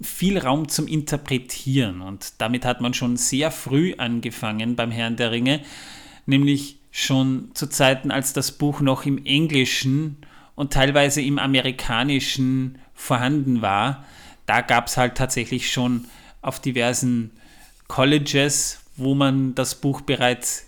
viel 0.00 0.38
Raum 0.38 0.68
zum 0.68 0.86
Interpretieren. 0.86 2.00
Und 2.00 2.34
damit 2.38 2.64
hat 2.64 2.80
man 2.80 2.94
schon 2.94 3.16
sehr 3.16 3.50
früh 3.50 3.94
angefangen 3.96 4.76
beim 4.76 4.90
Herrn 4.90 5.16
der 5.16 5.30
Ringe, 5.30 5.60
nämlich 6.26 6.78
schon 6.90 7.50
zu 7.54 7.68
Zeiten, 7.68 8.10
als 8.10 8.32
das 8.32 8.52
Buch 8.52 8.80
noch 8.80 9.04
im 9.06 9.24
Englischen 9.24 10.16
und 10.54 10.72
teilweise 10.72 11.22
im 11.22 11.38
Amerikanischen 11.38 12.78
vorhanden 12.94 13.62
war. 13.62 14.04
Da 14.46 14.60
gab 14.60 14.88
es 14.88 14.96
halt 14.96 15.16
tatsächlich 15.16 15.72
schon 15.72 16.06
auf 16.42 16.60
diversen 16.60 17.30
Colleges, 17.88 18.80
wo 18.96 19.14
man 19.14 19.54
das 19.54 19.74
Buch 19.74 20.00
bereits 20.00 20.66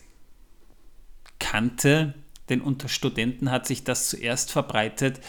kannte, 1.38 2.14
denn 2.49 2.61
unter 2.61 2.88
Studenten 2.88 3.51
hat 3.51 3.66
sich 3.66 3.85
das 3.85 4.09
zuerst 4.09 4.53
verbreitet. 4.53 5.21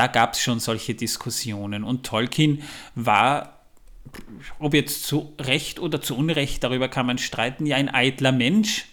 Da 0.00 0.06
gab 0.06 0.32
es 0.32 0.40
schon 0.40 0.60
solche 0.60 0.94
Diskussionen. 0.94 1.84
Und 1.84 2.06
Tolkien 2.06 2.62
war, 2.94 3.60
ob 4.58 4.72
jetzt 4.72 5.04
zu 5.04 5.34
Recht 5.38 5.78
oder 5.78 6.00
zu 6.00 6.16
Unrecht, 6.16 6.64
darüber 6.64 6.88
kann 6.88 7.04
man 7.04 7.18
streiten, 7.18 7.66
ja 7.66 7.76
ein 7.76 7.90
eitler 7.90 8.32
Mensch. 8.32 8.86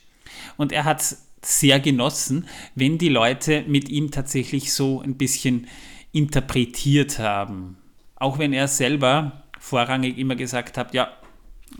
Und 0.57 0.73
er 0.73 0.83
hat 0.83 0.99
es 0.99 1.29
sehr 1.41 1.79
genossen, 1.79 2.45
wenn 2.75 2.97
die 2.97 3.07
Leute 3.07 3.63
mit 3.67 3.87
ihm 3.87 4.11
tatsächlich 4.11 4.73
so 4.73 4.99
ein 4.99 5.15
bisschen 5.15 5.67
interpretiert 6.11 7.19
haben. 7.19 7.77
Auch 8.17 8.37
wenn 8.37 8.51
er 8.51 8.67
selber 8.67 9.43
vorrangig 9.61 10.17
immer 10.17 10.35
gesagt 10.35 10.77
hat, 10.77 10.93
ja, 10.93 11.13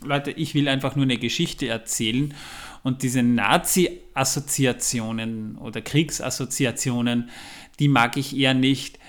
Leute, 0.01 0.31
ich 0.31 0.53
will 0.53 0.69
einfach 0.69 0.95
nur 0.95 1.03
eine 1.03 1.17
Geschichte 1.17 1.67
erzählen 1.67 2.33
und 2.81 3.03
diese 3.03 3.23
Nazi-Assoziationen 3.23 5.57
oder 5.57 5.81
Kriegsassoziationen, 5.81 7.29
die 7.79 7.87
mag 7.87 8.17
ich 8.17 8.35
eher 8.35 8.53
nicht, 8.53 8.99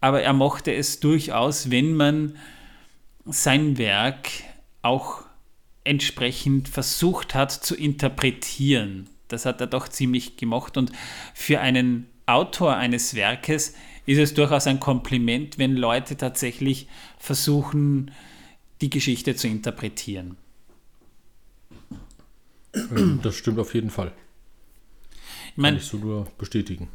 aber 0.00 0.22
er 0.22 0.32
mochte 0.32 0.72
es 0.74 1.00
durchaus, 1.00 1.70
wenn 1.70 1.94
man 1.94 2.36
sein 3.24 3.78
Werk 3.78 4.28
auch 4.82 5.22
entsprechend 5.84 6.68
versucht 6.68 7.34
hat 7.34 7.52
zu 7.52 7.74
interpretieren. 7.74 9.08
Das 9.28 9.46
hat 9.46 9.60
er 9.60 9.66
doch 9.66 9.88
ziemlich 9.88 10.36
gemocht 10.36 10.76
und 10.76 10.92
für 11.34 11.60
einen 11.60 12.06
Autor 12.26 12.76
eines 12.76 13.14
Werkes 13.14 13.74
ist 14.06 14.18
es 14.18 14.34
durchaus 14.34 14.66
ein 14.66 14.80
Kompliment, 14.80 15.58
wenn 15.58 15.76
Leute 15.76 16.16
tatsächlich 16.16 16.88
versuchen, 17.18 18.10
die 18.80 18.90
Geschichte 18.90 19.34
zu 19.36 19.48
interpretieren. 19.48 20.36
Das 23.22 23.36
stimmt 23.36 23.58
auf 23.58 23.74
jeden 23.74 23.90
Fall. 23.90 24.12
Ich 25.50 25.56
meine, 25.56 25.76
Kann 25.76 25.84
ich 25.84 25.90
so 25.90 25.96
nur 25.96 26.26
bestätigen. 26.36 26.88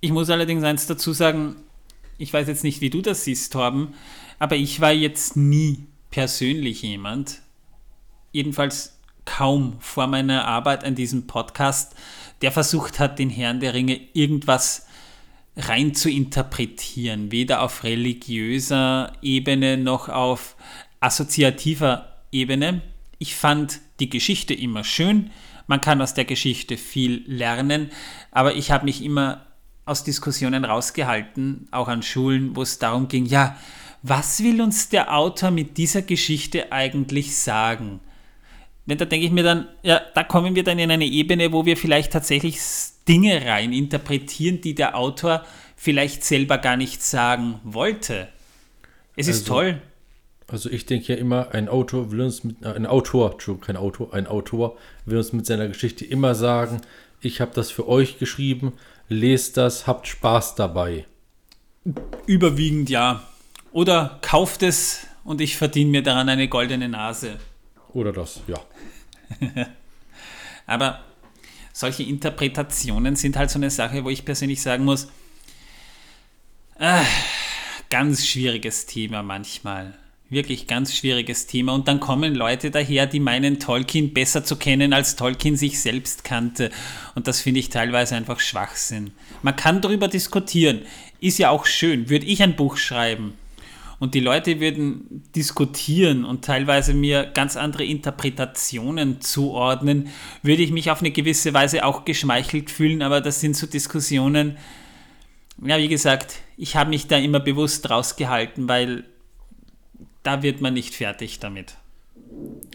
Ich 0.00 0.12
muss 0.12 0.30
allerdings 0.30 0.64
eins 0.64 0.86
dazu 0.86 1.12
sagen, 1.12 1.56
ich 2.16 2.32
weiß 2.32 2.48
jetzt 2.48 2.64
nicht, 2.64 2.80
wie 2.80 2.90
du 2.90 3.02
das 3.02 3.24
siehst, 3.24 3.52
Torben, 3.52 3.94
aber 4.38 4.56
ich 4.56 4.80
war 4.80 4.92
jetzt 4.92 5.36
nie 5.36 5.86
persönlich 6.10 6.82
jemand, 6.82 7.42
jedenfalls 8.32 8.98
kaum 9.26 9.76
vor 9.80 10.06
meiner 10.06 10.46
Arbeit 10.46 10.84
an 10.84 10.94
diesem 10.94 11.26
Podcast, 11.26 11.94
der 12.40 12.50
versucht 12.50 12.98
hat, 12.98 13.18
den 13.18 13.28
Herrn 13.28 13.60
der 13.60 13.74
Ringe 13.74 14.00
irgendwas 14.14 14.86
rein 15.56 15.94
zu 15.94 16.08
interpretieren, 16.08 17.30
weder 17.30 17.62
auf 17.62 17.84
religiöser 17.84 19.12
Ebene 19.20 19.76
noch 19.76 20.08
auf 20.08 20.56
assoziativer 21.00 22.16
Ebene. 22.32 22.80
Ich 23.18 23.34
fand 23.34 23.80
die 24.00 24.08
Geschichte 24.08 24.54
immer 24.54 24.82
schön, 24.82 25.30
man 25.66 25.80
kann 25.80 26.00
aus 26.00 26.14
der 26.14 26.24
Geschichte 26.24 26.76
viel 26.76 27.22
lernen, 27.26 27.90
aber 28.30 28.56
ich 28.56 28.70
habe 28.70 28.86
mich 28.86 29.04
immer 29.04 29.46
aus 29.84 30.04
Diskussionen 30.04 30.64
rausgehalten, 30.64 31.68
auch 31.70 31.88
an 31.88 32.02
Schulen, 32.02 32.54
wo 32.54 32.62
es 32.62 32.78
darum 32.78 33.08
ging, 33.08 33.26
ja, 33.26 33.56
was 34.02 34.42
will 34.42 34.60
uns 34.62 34.88
der 34.88 35.14
Autor 35.14 35.50
mit 35.50 35.76
dieser 35.76 36.02
Geschichte 36.02 36.72
eigentlich 36.72 37.36
sagen? 37.36 38.00
Denn 38.86 38.98
da 38.98 39.04
denke 39.04 39.26
ich 39.26 39.32
mir 39.32 39.42
dann, 39.42 39.68
ja, 39.82 40.00
da 40.14 40.24
kommen 40.24 40.54
wir 40.54 40.64
dann 40.64 40.78
in 40.78 40.90
eine 40.90 41.04
Ebene, 41.06 41.52
wo 41.52 41.66
wir 41.66 41.76
vielleicht 41.76 42.12
tatsächlich 42.12 42.58
Dinge 43.06 43.44
rein 43.44 43.72
interpretieren, 43.72 44.60
die 44.60 44.74
der 44.74 44.96
Autor 44.96 45.44
vielleicht 45.76 46.24
selber 46.24 46.58
gar 46.58 46.76
nicht 46.76 47.02
sagen 47.02 47.60
wollte. 47.64 48.28
Es 49.16 49.28
ist 49.28 49.42
Also- 49.42 49.54
toll. 49.54 49.82
Also 50.48 50.68
ich 50.68 50.84
denke 50.86 51.12
ja 51.12 51.18
immer, 51.18 51.54
ein 51.54 51.68
Autor 51.68 52.10
will 52.10 52.22
uns 52.22 52.42
mit, 52.42 52.62
äh, 52.64 52.68
ein 52.70 52.84
Autor, 52.86 53.36
kein 53.60 53.76
Autor, 53.76 54.12
ein 54.12 54.26
Autor 54.26 54.76
will 55.06 55.16
uns 55.18 55.32
mit 55.32 55.46
seiner 55.46 55.68
Geschichte 55.68 56.04
immer 56.04 56.34
sagen, 56.34 56.80
ich 57.20 57.40
habe 57.40 57.52
das 57.54 57.70
für 57.70 57.86
euch 57.86 58.18
geschrieben, 58.18 58.72
lest 59.10 59.58
das, 59.58 59.86
habt 59.86 60.06
Spaß 60.06 60.54
dabei. 60.54 61.04
Überwiegend 62.26 62.88
ja. 62.88 63.22
Oder 63.72 64.18
kauft 64.22 64.62
es 64.62 65.06
und 65.24 65.42
ich 65.42 65.56
verdiene 65.56 65.90
mir 65.90 66.02
daran 66.02 66.28
eine 66.28 66.48
goldene 66.48 66.88
Nase. 66.88 67.38
Oder 67.92 68.12
das, 68.12 68.40
ja. 68.46 68.58
Aber 70.66 71.00
solche 71.72 72.04
Interpretationen 72.04 73.16
sind 73.16 73.36
halt 73.36 73.50
so 73.50 73.58
eine 73.58 73.70
Sache, 73.70 74.04
wo 74.04 74.10
ich 74.10 74.24
persönlich 74.24 74.62
sagen 74.62 74.84
muss, 74.84 75.08
äh, 76.78 77.02
ganz 77.90 78.26
schwieriges 78.26 78.86
Thema 78.86 79.22
manchmal. 79.22 79.94
Wirklich 80.30 80.66
ganz 80.68 80.94
schwieriges 80.96 81.46
Thema. 81.46 81.74
Und 81.74 81.88
dann 81.88 82.00
kommen 82.00 82.34
Leute 82.34 82.70
daher, 82.70 83.06
die 83.06 83.20
meinen, 83.20 83.58
Tolkien 83.58 84.14
besser 84.14 84.44
zu 84.44 84.56
kennen, 84.56 84.92
als 84.92 85.16
Tolkien 85.16 85.56
sich 85.56 85.80
selbst 85.80 86.24
kannte. 86.24 86.70
Und 87.14 87.26
das 87.26 87.40
finde 87.40 87.60
ich 87.60 87.68
teilweise 87.68 88.14
einfach 88.14 88.40
Schwachsinn. 88.40 89.10
Man 89.42 89.56
kann 89.56 89.80
darüber 89.80 90.08
diskutieren. 90.08 90.82
Ist 91.20 91.38
ja 91.38 91.50
auch 91.50 91.66
schön. 91.66 92.08
Würde 92.08 92.26
ich 92.26 92.42
ein 92.42 92.56
Buch 92.56 92.76
schreiben 92.76 93.34
und 94.00 94.14
die 94.14 94.20
Leute 94.20 94.58
würden 94.60 95.22
diskutieren 95.36 96.24
und 96.24 96.44
teilweise 96.44 96.94
mir 96.94 97.26
ganz 97.26 97.56
andere 97.56 97.84
Interpretationen 97.84 99.20
zuordnen, 99.20 100.08
würde 100.42 100.62
ich 100.62 100.72
mich 100.72 100.90
auf 100.90 101.00
eine 101.00 101.10
gewisse 101.10 101.54
Weise 101.54 101.84
auch 101.84 102.04
geschmeichelt 102.04 102.70
fühlen, 102.70 103.02
aber 103.02 103.20
das 103.20 103.40
sind 103.40 103.56
so 103.56 103.66
Diskussionen, 103.66 104.56
ja, 105.62 105.76
wie 105.76 105.88
gesagt, 105.88 106.36
ich 106.56 106.76
habe 106.76 106.88
mich 106.88 107.06
da 107.06 107.18
immer 107.18 107.40
bewusst 107.40 107.90
rausgehalten, 107.90 108.66
weil 108.66 109.04
da 110.22 110.42
wird 110.42 110.60
man 110.60 110.74
nicht 110.74 110.94
fertig 110.94 111.38
damit. 111.38 111.76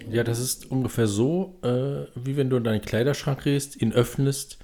Ja, 0.10 0.23
das 0.23 0.39
ist 0.39 0.69
ungefähr 0.69 1.08
so, 1.08 1.55
äh, 1.63 2.08
wie 2.15 2.38
wenn 2.38 2.49
du 2.49 2.58
in 2.58 2.63
deinen 2.63 2.81
Kleiderschrank 2.81 3.43
gehst, 3.43 3.81
ihn 3.81 3.93
öffnest, 3.93 4.58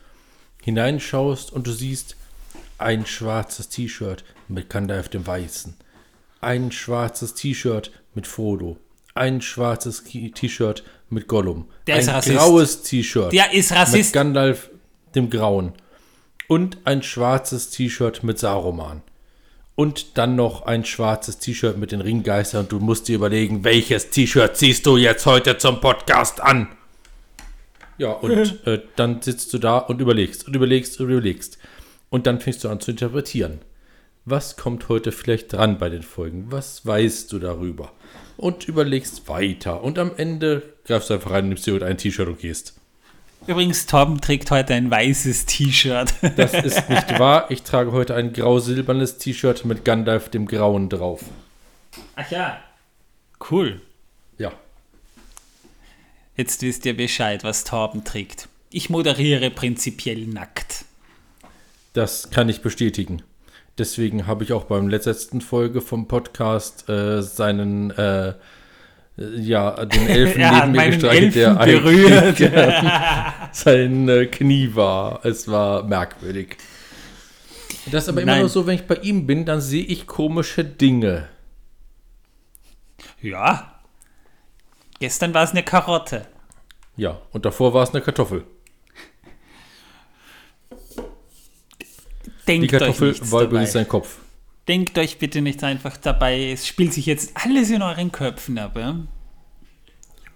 hineinschaust 0.62 1.52
und 1.52 1.68
du 1.68 1.72
siehst 1.72 2.16
ein 2.78 3.06
schwarzes 3.06 3.70
T-Shirt 3.70 4.24
mit 4.48 4.70
Gandalf 4.70 5.10
dem 5.10 5.26
Weißen, 5.26 5.76
ein 6.42 6.72
schwarzes 6.72 7.34
T-Shirt 7.36 7.92
mit 8.14 8.28
Frodo, 8.28 8.78
ein 9.14 9.42
schwarzes 9.42 10.04
T-Shirt 10.04 10.84
mit 11.10 11.28
Gollum, 11.28 11.68
Der 11.88 12.00
ist 12.00 12.10
ein 12.10 12.22
graues 12.22 12.84
T-Shirt 12.84 13.32
Der 13.34 13.54
ist 13.54 13.72
mit. 13.72 14.14
Gandalf 14.14 14.70
dem 15.16 15.30
Grauen 15.30 15.74
und 16.48 16.78
ein 16.86 17.04
schwarzes 17.04 17.70
T-Shirt 17.70 18.24
mit 18.24 18.40
Saruman. 18.40 19.02
Und 19.76 20.18
dann 20.18 20.36
noch 20.36 20.64
ein 20.64 20.86
schwarzes 20.86 21.38
T-Shirt 21.40 21.78
mit 21.78 21.92
den 21.92 22.02
Ringgeistern. 22.02 22.62
Und 22.62 22.72
du 22.72 22.80
musst 22.80 23.08
dir 23.08 23.16
überlegen, 23.16 23.64
welches 23.64 24.10
T-Shirt 24.10 24.56
ziehst 24.56 24.86
du 24.86 24.98
jetzt 24.98 25.26
heute 25.26 25.58
zum 25.58 25.80
Podcast 25.82 26.42
an? 26.42 26.68
Ja, 27.98 28.12
und 28.12 28.32
äh, 28.68 28.82
dann 28.96 29.22
sitzt 29.22 29.54
du 29.54 29.58
da 29.58 29.78
und 29.78 30.02
überlegst 30.02 30.48
und 30.48 30.56
überlegst 30.56 31.00
und 31.00 31.10
überlegst. 31.10 31.58
Und 32.10 32.28
dann 32.28 32.40
fängst 32.40 32.64
du 32.64 32.70
an 32.70 32.80
zu 32.80 32.92
interpretieren. 32.92 33.60
Was 34.26 34.58
kommt 34.58 34.90
heute 34.90 35.12
vielleicht 35.12 35.54
dran 35.54 35.78
bei 35.78 35.90
den 35.90 36.04
Folgen? 36.04 36.52
Was 36.52 36.86
weißt 36.86 37.32
du 37.32 37.40
darüber? 37.40 37.92
Und 38.38 38.68
überlegst 38.68 39.28
weiter. 39.28 39.84
Und 39.84 39.98
am 39.98 40.12
Ende 40.16 40.62
greifst 40.86 41.10
du 41.10 41.16
einfach 41.16 41.32
rein, 41.32 41.48
nimmst 41.48 41.66
dir 41.66 41.82
ein 41.82 41.98
T-Shirt 41.98 42.28
und 42.28 42.40
gehst. 42.40 42.81
Übrigens, 43.52 43.86
Torben 43.86 44.22
trägt 44.22 44.50
heute 44.50 44.74
ein 44.76 44.90
weißes 44.90 45.46
T-Shirt. 45.46 46.14
Das 46.38 46.54
ist 46.54 46.90
nicht 46.90 47.20
wahr. 47.20 47.52
Ich 47.52 47.64
trage 47.64 47.92
heute 47.92 48.16
ein 48.16 48.32
grau-silbernes 48.32 49.18
T-Shirt 49.18 49.66
mit 49.66 49.84
Gandalf 49.84 50.30
dem 50.30 50.46
Grauen 50.48 50.88
drauf. 50.88 51.26
Ach 52.16 52.32
ja. 52.32 52.64
Cool. 53.50 53.82
Ja. 54.38 54.54
Jetzt 56.38 56.62
wisst 56.62 56.86
ihr 56.86 56.96
Bescheid, 56.96 57.44
was 57.44 57.66
Torben 57.66 58.06
trägt. 58.06 58.48
Ich 58.70 58.90
moderiere 58.90 59.52
prinzipiell 59.52 60.28
nackt. 60.28 60.86
Das 61.92 62.32
kann 62.32 62.48
ich 62.48 62.62
bestätigen. 62.62 63.22
Deswegen 63.78 64.28
habe 64.28 64.46
ich 64.46 64.54
auch 64.54 64.64
beim 64.64 64.88
letzten 64.88 65.42
Folge 65.42 65.82
vom 65.82 66.08
Podcast 66.08 66.88
äh, 66.88 67.22
seinen, 67.22 67.92
äh, 67.92 68.34
ja, 69.18 69.86
den 69.86 70.08
Elfen 70.08 70.46
hat 70.46 70.70
neben 70.70 70.72
mir 70.72 70.92
gestreichelt, 70.92 71.36
der 71.36 71.54
berührt. 71.56 72.38
sein 73.52 74.10
äh, 74.10 74.26
Knie 74.28 74.74
war. 74.74 75.26
Es 75.26 75.48
war 75.48 75.84
merkwürdig. 75.84 76.58
Das 77.92 78.04
ist 78.04 78.10
aber 78.10 78.22
immer 78.22 78.34
Nein. 78.34 78.42
nur 78.42 78.50
so, 78.50 78.68
wenn 78.68 78.76
ich 78.76 78.86
bei 78.86 78.96
ihm 78.96 79.26
bin, 79.26 79.46
dann 79.46 79.60
sehe 79.60 79.84
ich 79.84 80.08
komische 80.08 80.64
Dinge. 80.64 81.28
Ja. 83.22 83.82
Gestern 85.00 85.34
war 85.34 85.44
es 85.44 85.52
eine 85.52 85.64
Karotte. 85.64 86.28
Ja, 86.96 87.20
und 87.32 87.46
davor 87.46 87.74
war 87.74 87.84
es 87.84 87.90
eine 87.90 88.02
Kartoffel. 88.02 88.44
Die 92.26 92.46
Denkt 92.48 92.74
euch 92.74 92.80
Kartoffel 92.80 93.32
war 93.32 93.44
übrigens 93.44 93.72
sein 93.72 93.88
Kopf. 93.88 94.18
Denkt 94.68 94.98
euch 94.98 95.18
bitte 95.18 95.42
nicht 95.42 95.64
einfach 95.64 95.98
dabei. 95.98 96.52
Es 96.52 96.68
spielt 96.68 96.94
sich 96.94 97.06
jetzt 97.06 97.32
alles 97.36 97.70
in 97.72 97.82
euren 97.82 98.12
Köpfen 98.12 98.58
ab. 98.58 98.78
Ja? 98.78 98.96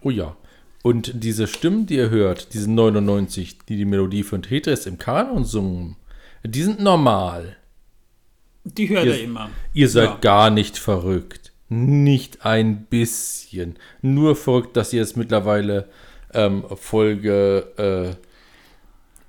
Oh 0.01 0.09
ja. 0.09 0.35
Und 0.83 1.11
diese 1.23 1.47
Stimmen, 1.47 1.85
die 1.85 1.95
ihr 1.95 2.09
hört, 2.09 2.53
diese 2.53 2.69
99, 2.69 3.59
die 3.67 3.77
die 3.77 3.85
Melodie 3.85 4.23
von 4.23 4.41
Tetris 4.43 4.85
im 4.85 4.97
Kanon 4.97 5.43
singen, 5.45 5.95
die 6.43 6.61
sind 6.63 6.79
normal. 6.79 7.57
Die 8.63 8.89
hört 8.89 9.05
Ihr- 9.05 9.15
ihr 9.17 9.23
immer. 9.23 9.49
Ihr 9.73 9.89
seid 9.89 10.09
Ja. 10.09 10.17
gar 10.17 10.49
nicht 10.49 10.77
verrückt. 10.77 11.53
Nicht 11.69 12.45
ein 12.45 12.85
bisschen. 12.85 13.77
Nur 14.01 14.35
verrückt, 14.35 14.75
dass 14.77 14.93
ihr 14.93 14.99
jetzt 15.01 15.17
mittlerweile 15.17 15.89
ähm, 16.33 16.65
Folge 16.75 18.17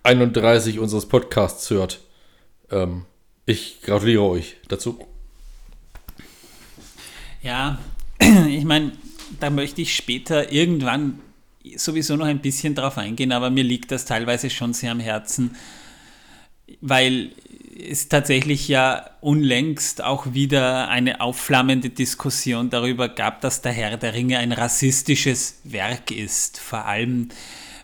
31 0.02 0.78
unseres 0.78 1.06
Podcasts 1.06 1.68
hört. 1.70 2.00
Ähm, 2.70 3.04
ich 3.46 3.80
gratuliere 3.82 4.22
euch 4.22 4.56
dazu. 4.68 4.98
Ja, 7.42 7.78
ich 8.48 8.64
meine, 8.64 8.92
da 9.40 9.50
möchte 9.50 9.82
ich 9.82 9.94
später 9.94 10.52
irgendwann 10.52 11.20
sowieso 11.76 12.16
noch 12.16 12.26
ein 12.26 12.40
bisschen 12.40 12.74
drauf 12.74 12.98
eingehen, 12.98 13.32
aber 13.32 13.50
mir 13.50 13.64
liegt 13.64 13.90
das 13.92 14.04
teilweise 14.04 14.50
schon 14.50 14.72
sehr 14.72 14.92
am 14.92 15.00
Herzen, 15.00 15.56
weil 16.80 17.30
es 17.78 18.09
tatsächlich 18.09 18.68
ja 18.68 19.11
unlängst 19.20 20.02
auch 20.02 20.32
wieder 20.32 20.88
eine 20.88 21.20
aufflammende 21.20 21.90
Diskussion 21.90 22.70
darüber 22.70 23.09
gab, 23.09 23.40
dass 23.42 23.62
der 23.62 23.72
Herr 23.72 23.96
der 23.96 24.14
Ringe 24.14 24.38
ein 24.38 24.52
rassistisches 24.52 25.61
Werk 25.64 26.11
ist, 26.11 26.59
vor 26.59 26.87
allem 26.87 27.28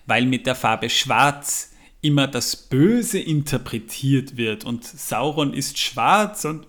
weil 0.06 0.26
mit 0.26 0.46
der 0.46 0.54
Farbe 0.54 0.90
Schwarz 0.90 1.71
immer 2.02 2.26
das 2.26 2.56
Böse 2.56 3.18
interpretiert 3.18 4.36
wird 4.36 4.64
und 4.64 4.84
Sauron 4.84 5.54
ist 5.54 5.78
schwarz 5.78 6.44
und 6.44 6.66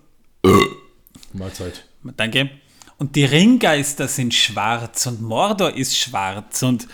Mahlzeit. 1.32 1.86
Danke. 2.16 2.50
Und 2.96 3.16
die 3.16 3.24
Ringgeister 3.24 4.08
sind 4.08 4.32
schwarz 4.32 5.06
und 5.06 5.20
Mordor 5.20 5.74
ist 5.74 5.98
schwarz 5.98 6.62
und 6.62 6.86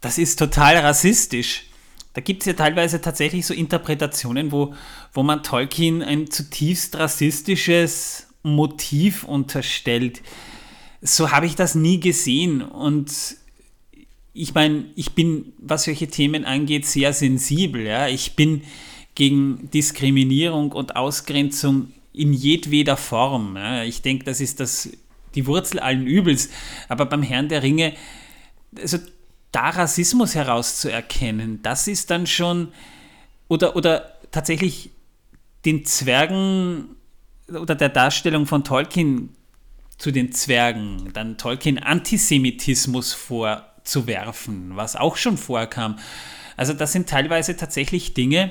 das 0.00 0.18
ist 0.18 0.38
total 0.38 0.76
rassistisch. 0.76 1.64
Da 2.12 2.20
gibt 2.20 2.42
es 2.42 2.46
ja 2.46 2.52
teilweise 2.52 3.00
tatsächlich 3.00 3.46
so 3.46 3.54
Interpretationen, 3.54 4.52
wo, 4.52 4.74
wo 5.12 5.22
man 5.22 5.42
Tolkien 5.42 6.02
ein 6.02 6.30
zutiefst 6.30 6.96
rassistisches 6.96 8.26
Motiv 8.42 9.24
unterstellt. 9.24 10.20
So 11.00 11.30
habe 11.30 11.46
ich 11.46 11.54
das 11.54 11.74
nie 11.74 12.00
gesehen 12.00 12.60
und 12.62 13.10
ich 14.38 14.54
meine, 14.54 14.84
ich 14.94 15.12
bin, 15.12 15.52
was 15.58 15.84
solche 15.84 16.06
Themen 16.06 16.44
angeht, 16.44 16.86
sehr 16.86 17.12
sensibel. 17.12 17.86
Ja? 17.86 18.06
Ich 18.06 18.36
bin 18.36 18.62
gegen 19.14 19.68
Diskriminierung 19.70 20.70
und 20.72 20.94
Ausgrenzung 20.94 21.92
in 22.12 22.32
jedweder 22.32 22.96
Form. 22.96 23.56
Ja? 23.56 23.82
Ich 23.82 24.00
denke, 24.00 24.24
das 24.24 24.40
ist 24.40 24.60
das, 24.60 24.90
die 25.34 25.46
Wurzel 25.46 25.80
allen 25.80 26.06
Übels. 26.06 26.50
Aber 26.88 27.06
beim 27.06 27.22
Herrn 27.22 27.48
der 27.48 27.64
Ringe, 27.64 27.94
also 28.80 28.98
da 29.50 29.70
Rassismus 29.70 30.36
herauszuerkennen, 30.36 31.60
das 31.62 31.88
ist 31.88 32.10
dann 32.10 32.28
schon, 32.28 32.68
oder, 33.48 33.74
oder 33.74 34.12
tatsächlich 34.30 34.90
den 35.64 35.84
Zwergen 35.84 36.90
oder 37.48 37.74
der 37.74 37.88
Darstellung 37.88 38.46
von 38.46 38.62
Tolkien 38.62 39.30
zu 39.96 40.12
den 40.12 40.30
Zwergen, 40.30 41.10
dann 41.12 41.38
Tolkien 41.38 41.78
Antisemitismus 41.78 43.14
vorzuwerfen, 43.88 44.72
was 44.74 44.96
auch 44.96 45.16
schon 45.16 45.36
vorkam. 45.36 45.98
Also 46.56 46.72
das 46.72 46.92
sind 46.92 47.08
teilweise 47.08 47.56
tatsächlich 47.56 48.14
Dinge, 48.14 48.50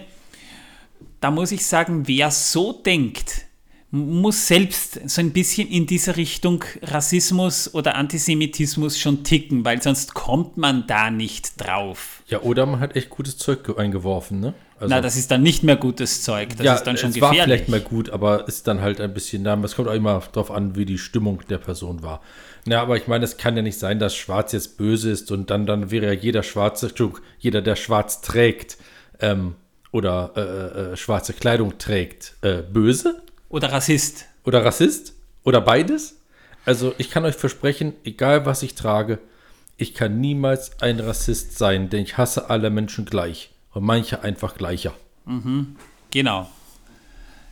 da 1.19 1.31
muss 1.31 1.51
ich 1.51 1.65
sagen, 1.65 2.07
wer 2.07 2.31
so 2.31 2.73
denkt, 2.73 3.45
muss 3.89 4.47
selbst 4.47 4.99
so 5.09 5.21
ein 5.21 5.31
bisschen 5.31 5.69
in 5.69 5.85
diese 5.85 6.17
Richtung 6.17 6.63
Rassismus 6.81 7.73
oder 7.73 7.95
Antisemitismus 7.95 8.99
schon 8.99 9.23
ticken, 9.23 9.63
weil 9.63 9.81
sonst 9.81 10.13
kommt 10.13 10.57
man 10.57 10.85
da 10.87 11.09
nicht 11.09 11.53
drauf. 11.57 12.21
Ja, 12.27 12.41
oder 12.41 12.65
man 12.65 12.79
hat 12.81 12.95
echt 12.95 13.09
gutes 13.09 13.37
Zeug 13.37 13.77
eingeworfen, 13.77 14.39
ne? 14.41 14.53
Also, 14.79 14.93
Na, 14.93 15.01
das 15.01 15.15
ist 15.15 15.31
dann 15.31 15.41
nicht 15.41 15.63
mehr 15.63 15.75
gutes 15.75 16.21
Zeug, 16.21 16.49
das 16.57 16.65
ja, 16.65 16.75
ist 16.75 16.83
dann 16.83 16.97
schon 16.97 17.09
es 17.09 17.15
gefährlich. 17.15 17.39
war 17.39 17.45
vielleicht 17.45 17.69
mal 17.69 17.79
gut, 17.79 18.09
aber 18.11 18.47
ist 18.47 18.67
dann 18.67 18.81
halt 18.81 19.01
ein 19.01 19.13
bisschen, 19.13 19.41
na, 19.41 19.55
es 19.63 19.75
kommt 19.75 19.87
auch 19.87 19.93
immer 19.93 20.21
darauf 20.33 20.51
an, 20.51 20.75
wie 20.75 20.85
die 20.85 20.99
Stimmung 20.99 21.41
der 21.49 21.57
Person 21.57 22.03
war. 22.03 22.21
Na, 22.67 22.81
aber 22.81 22.97
ich 22.97 23.07
meine, 23.07 23.23
es 23.23 23.37
kann 23.37 23.55
ja 23.55 23.61
nicht 23.61 23.79
sein, 23.79 23.97
dass 23.97 24.13
Schwarz 24.13 24.51
jetzt 24.51 24.77
böse 24.77 25.09
ist 25.09 25.31
und 25.31 25.49
dann, 25.49 25.65
dann 25.65 25.89
wäre 25.89 26.07
ja 26.07 26.11
jeder 26.11 26.43
Schwarze, 26.43 26.93
jeder, 27.39 27.61
der 27.61 27.77
Schwarz 27.77 28.19
trägt 28.19 28.77
ähm, 29.21 29.55
oder 29.91 30.33
äh, 30.35 30.91
äh, 30.91 30.97
schwarze 30.97 31.31
Kleidung 31.31 31.77
trägt, 31.77 32.35
äh, 32.41 32.61
böse. 32.61 33.23
Oder 33.47 33.71
Rassist. 33.71 34.25
Oder 34.43 34.65
Rassist. 34.65 35.13
Oder 35.45 35.61
beides. 35.61 36.19
Also 36.65 36.93
ich 36.97 37.09
kann 37.09 37.23
euch 37.23 37.35
versprechen, 37.35 37.93
egal 38.03 38.45
was 38.45 38.63
ich 38.63 38.75
trage, 38.75 39.19
ich 39.77 39.93
kann 39.93 40.19
niemals 40.19 40.81
ein 40.81 40.99
Rassist 40.99 41.57
sein, 41.57 41.89
denn 41.89 42.03
ich 42.03 42.17
hasse 42.17 42.49
alle 42.49 42.69
Menschen 42.69 43.05
gleich. 43.05 43.51
Und 43.71 43.85
manche 43.85 44.23
einfach 44.23 44.55
gleicher. 44.55 44.93
Mhm. 45.23 45.77
Genau. 46.11 46.49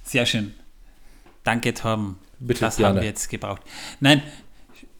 Sehr 0.04 0.25
schön. 0.25 0.54
Danke, 1.45 1.73
Tom. 1.73 2.17
Bitte, 2.39 2.60
das 2.62 2.78
gerne. 2.78 2.95
haben 2.95 3.01
wir 3.01 3.08
jetzt 3.08 3.30
gebraucht. 3.30 3.62
Nein, 4.01 4.21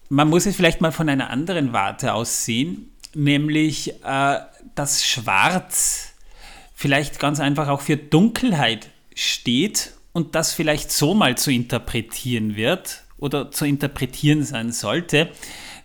man 0.10 0.30
muss 0.30 0.46
es 0.46 0.56
vielleicht 0.56 0.82
mal 0.82 0.92
von 0.92 1.10
einer 1.10 1.30
anderen 1.30 1.74
Warte 1.74 2.14
aus 2.14 2.46
sehen, 2.46 2.92
nämlich 3.14 4.04
äh, 4.04 4.40
dass 4.76 5.06
Schwarz 5.06 6.14
vielleicht 6.74 7.20
ganz 7.20 7.40
einfach 7.40 7.70
auch 7.70 7.82
für 7.82 7.98
Dunkelheit 7.98 8.90
steht 9.16 9.94
und 10.14 10.36
das 10.36 10.54
vielleicht 10.54 10.92
so 10.92 11.14
mal 11.14 11.38
zu 11.38 11.52
interpretieren 11.52 12.56
wird 12.56 13.04
oder 13.18 13.52
zu 13.52 13.66
interpretieren 13.66 14.44
sein 14.44 14.72
sollte. 14.72 15.32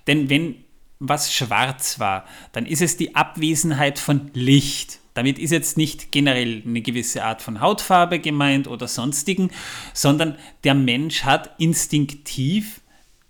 Denn 0.06 0.28
wenn 0.28 0.56
was 0.98 1.32
schwarz 1.32 1.98
war, 1.98 2.26
dann 2.52 2.66
ist 2.66 2.82
es 2.82 2.96
die 2.96 3.14
Abwesenheit 3.14 3.98
von 3.98 4.30
Licht. 4.34 4.98
Damit 5.14 5.38
ist 5.38 5.50
jetzt 5.50 5.76
nicht 5.76 6.12
generell 6.12 6.62
eine 6.64 6.82
gewisse 6.82 7.24
Art 7.24 7.42
von 7.42 7.60
Hautfarbe 7.60 8.18
gemeint 8.18 8.68
oder 8.68 8.86
sonstigen, 8.86 9.50
sondern 9.94 10.36
der 10.62 10.74
Mensch 10.74 11.24
hat 11.24 11.54
instinktiv 11.58 12.79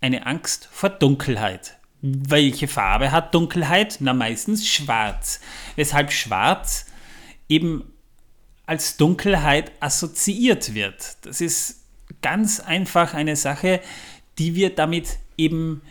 eine 0.00 0.26
Angst 0.26 0.68
vor 0.72 0.90
Dunkelheit. 0.90 1.78
Welche 2.02 2.68
Farbe 2.68 3.12
hat 3.12 3.34
Dunkelheit? 3.34 3.98
Na 4.00 4.14
meistens 4.14 4.66
schwarz. 4.66 5.40
Weshalb 5.76 6.12
schwarz 6.12 6.86
eben 7.48 7.92
als 8.66 8.96
Dunkelheit 8.96 9.72
assoziiert 9.80 10.74
wird. 10.74 11.16
Das 11.22 11.40
ist 11.40 11.84
ganz 12.22 12.60
einfach 12.60 13.14
eine 13.14 13.36
Sache, 13.36 13.80
die 14.38 14.54
wir 14.54 14.74
damit 14.74 15.18
eben 15.36 15.82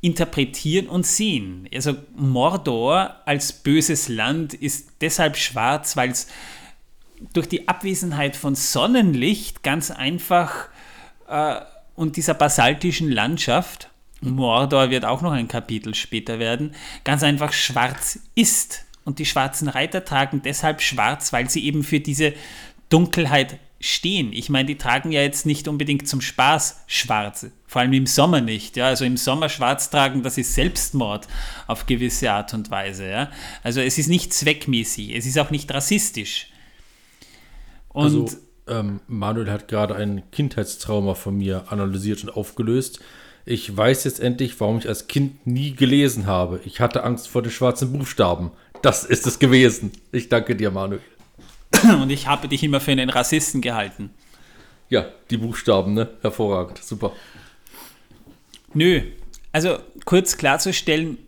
interpretieren 0.00 0.88
und 0.88 1.06
sehen. 1.06 1.68
Also 1.72 1.94
Mordor 2.16 3.16
als 3.24 3.52
böses 3.52 4.08
Land 4.08 4.54
ist 4.54 4.90
deshalb 5.00 5.36
schwarz, 5.36 5.96
weil 5.96 6.10
es 6.10 6.26
durch 7.32 7.48
die 7.48 7.68
Abwesenheit 7.68 8.34
von 8.34 8.56
Sonnenlicht 8.56 9.62
ganz 9.62 9.90
einfach 9.92 10.68
äh, 11.28 11.60
und 12.02 12.16
dieser 12.16 12.34
basaltischen 12.34 13.10
Landschaft, 13.12 13.88
Mordor 14.20 14.90
wird 14.90 15.04
auch 15.04 15.22
noch 15.22 15.30
ein 15.30 15.46
Kapitel 15.46 15.94
später 15.94 16.40
werden, 16.40 16.74
ganz 17.04 17.22
einfach 17.22 17.52
schwarz 17.52 18.18
ist. 18.34 18.84
Und 19.04 19.20
die 19.20 19.24
schwarzen 19.24 19.68
Reiter 19.68 20.04
tragen 20.04 20.42
deshalb 20.42 20.80
schwarz, 20.82 21.32
weil 21.32 21.48
sie 21.48 21.64
eben 21.64 21.84
für 21.84 22.00
diese 22.00 22.34
Dunkelheit 22.88 23.58
stehen. 23.78 24.32
Ich 24.32 24.48
meine, 24.48 24.66
die 24.66 24.78
tragen 24.78 25.12
ja 25.12 25.22
jetzt 25.22 25.46
nicht 25.46 25.68
unbedingt 25.68 26.08
zum 26.08 26.20
Spaß 26.20 26.84
schwarz, 26.88 27.46
vor 27.68 27.82
allem 27.82 27.92
im 27.92 28.06
Sommer 28.06 28.40
nicht. 28.40 28.76
Ja? 28.76 28.86
Also 28.86 29.04
im 29.04 29.16
Sommer 29.16 29.48
schwarz 29.48 29.88
tragen, 29.88 30.24
das 30.24 30.38
ist 30.38 30.54
Selbstmord 30.54 31.28
auf 31.68 31.86
gewisse 31.86 32.32
Art 32.32 32.52
und 32.52 32.70
Weise. 32.70 33.08
Ja? 33.08 33.30
Also 33.62 33.80
es 33.80 33.96
ist 33.98 34.08
nicht 34.08 34.34
zweckmäßig, 34.34 35.14
es 35.14 35.24
ist 35.24 35.38
auch 35.38 35.50
nicht 35.50 35.72
rassistisch. 35.72 36.48
Und 37.90 38.04
also, 38.04 38.26
ähm, 38.66 39.00
Manuel 39.06 39.50
hat 39.50 39.68
gerade 39.68 39.94
ein 39.94 40.22
Kindheitstrauma 40.30 41.14
von 41.14 41.36
mir 41.36 41.64
analysiert 41.70 42.22
und 42.22 42.30
aufgelöst. 42.30 43.00
Ich 43.44 43.76
weiß 43.76 44.04
jetzt 44.04 44.20
endlich, 44.20 44.60
warum 44.60 44.78
ich 44.78 44.88
als 44.88 45.08
Kind 45.08 45.46
nie 45.46 45.74
gelesen 45.74 46.26
habe. 46.26 46.60
Ich 46.64 46.80
hatte 46.80 47.02
Angst 47.02 47.28
vor 47.28 47.42
den 47.42 47.50
schwarzen 47.50 47.92
Buchstaben. 47.92 48.52
Das 48.82 49.04
ist 49.04 49.26
es 49.26 49.38
gewesen. 49.38 49.92
Ich 50.12 50.28
danke 50.28 50.54
dir, 50.54 50.70
Manuel. 50.70 51.00
Und 52.00 52.10
ich 52.10 52.26
habe 52.26 52.48
dich 52.48 52.62
immer 52.62 52.80
für 52.80 52.92
einen 52.92 53.10
Rassisten 53.10 53.60
gehalten. 53.60 54.10
Ja, 54.88 55.06
die 55.30 55.38
Buchstaben, 55.38 55.94
ne? 55.94 56.10
Hervorragend. 56.20 56.78
Super. 56.78 57.12
Nö. 58.74 59.02
Also 59.50 59.78
kurz 60.04 60.36
klarzustellen, 60.36 61.18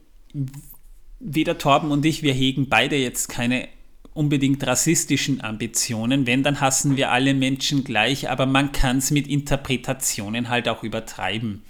weder 1.21 1.59
Torben 1.59 1.91
und 1.91 2.05
ich, 2.05 2.23
wir 2.23 2.33
hegen 2.33 2.69
beide 2.69 2.97
jetzt 2.97 3.29
keine 3.29 3.69
unbedingt 4.15 4.67
rassistischen 4.67 5.43
Ambitionen. 5.43 6.27
Wenn, 6.27 6.43
dann 6.43 6.61
hassen 6.61 6.97
wir 6.97 7.11
alle 7.11 7.35
Menschen 7.35 7.85
gleich, 7.85 8.31
aber 8.31 8.47
man 8.47 8.73
kann 8.73 8.99
es 8.99 9.11
mit 9.11 9.27
Interpretationen 9.27 10.49
halt 10.49 10.69
auch 10.69 10.83
übertreiben. 10.83 11.63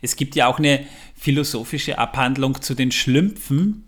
Es 0.00 0.16
gibt 0.16 0.34
ja 0.34 0.46
auch 0.46 0.58
eine 0.58 0.86
philosophische 1.14 1.98
Abhandlung 1.98 2.62
zu 2.62 2.74
den 2.74 2.92
Schlümpfen, 2.92 3.84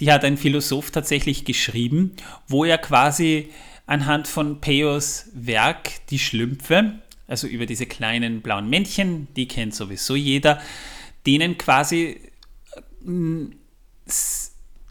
die 0.00 0.10
hat 0.10 0.24
ein 0.24 0.36
Philosoph 0.36 0.90
tatsächlich 0.90 1.44
geschrieben, 1.44 2.12
wo 2.48 2.64
er 2.64 2.78
quasi 2.78 3.50
anhand 3.86 4.26
von 4.26 4.60
Peos 4.60 5.26
Werk 5.34 6.06
Die 6.10 6.18
Schlümpfe, 6.18 6.94
also 7.26 7.46
über 7.46 7.66
diese 7.66 7.86
kleinen 7.86 8.40
blauen 8.40 8.68
Männchen, 8.68 9.28
die 9.36 9.46
kennt 9.46 9.74
sowieso 9.74 10.16
jeder, 10.16 10.60
denen 11.26 11.58
quasi 11.58 12.20
äh, 13.06 13.20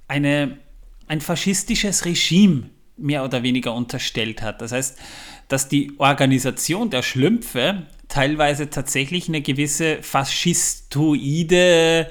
eine, 0.08 0.58
ein 1.08 1.22
faschistisches 1.22 2.06
Regime 2.06 2.70
mehr 2.98 3.24
oder 3.24 3.44
weniger 3.44 3.74
unterstellt 3.74 4.42
hat. 4.42 4.62
Das 4.62 4.72
heißt, 4.72 4.98
dass 5.48 5.68
die 5.68 5.94
Organisation 5.98 6.90
der 6.90 7.04
Schlümpfe 7.04 7.84
teilweise 8.08 8.70
tatsächlich 8.70 9.28
eine 9.28 9.42
gewisse 9.42 10.02
faschistoide 10.02 12.10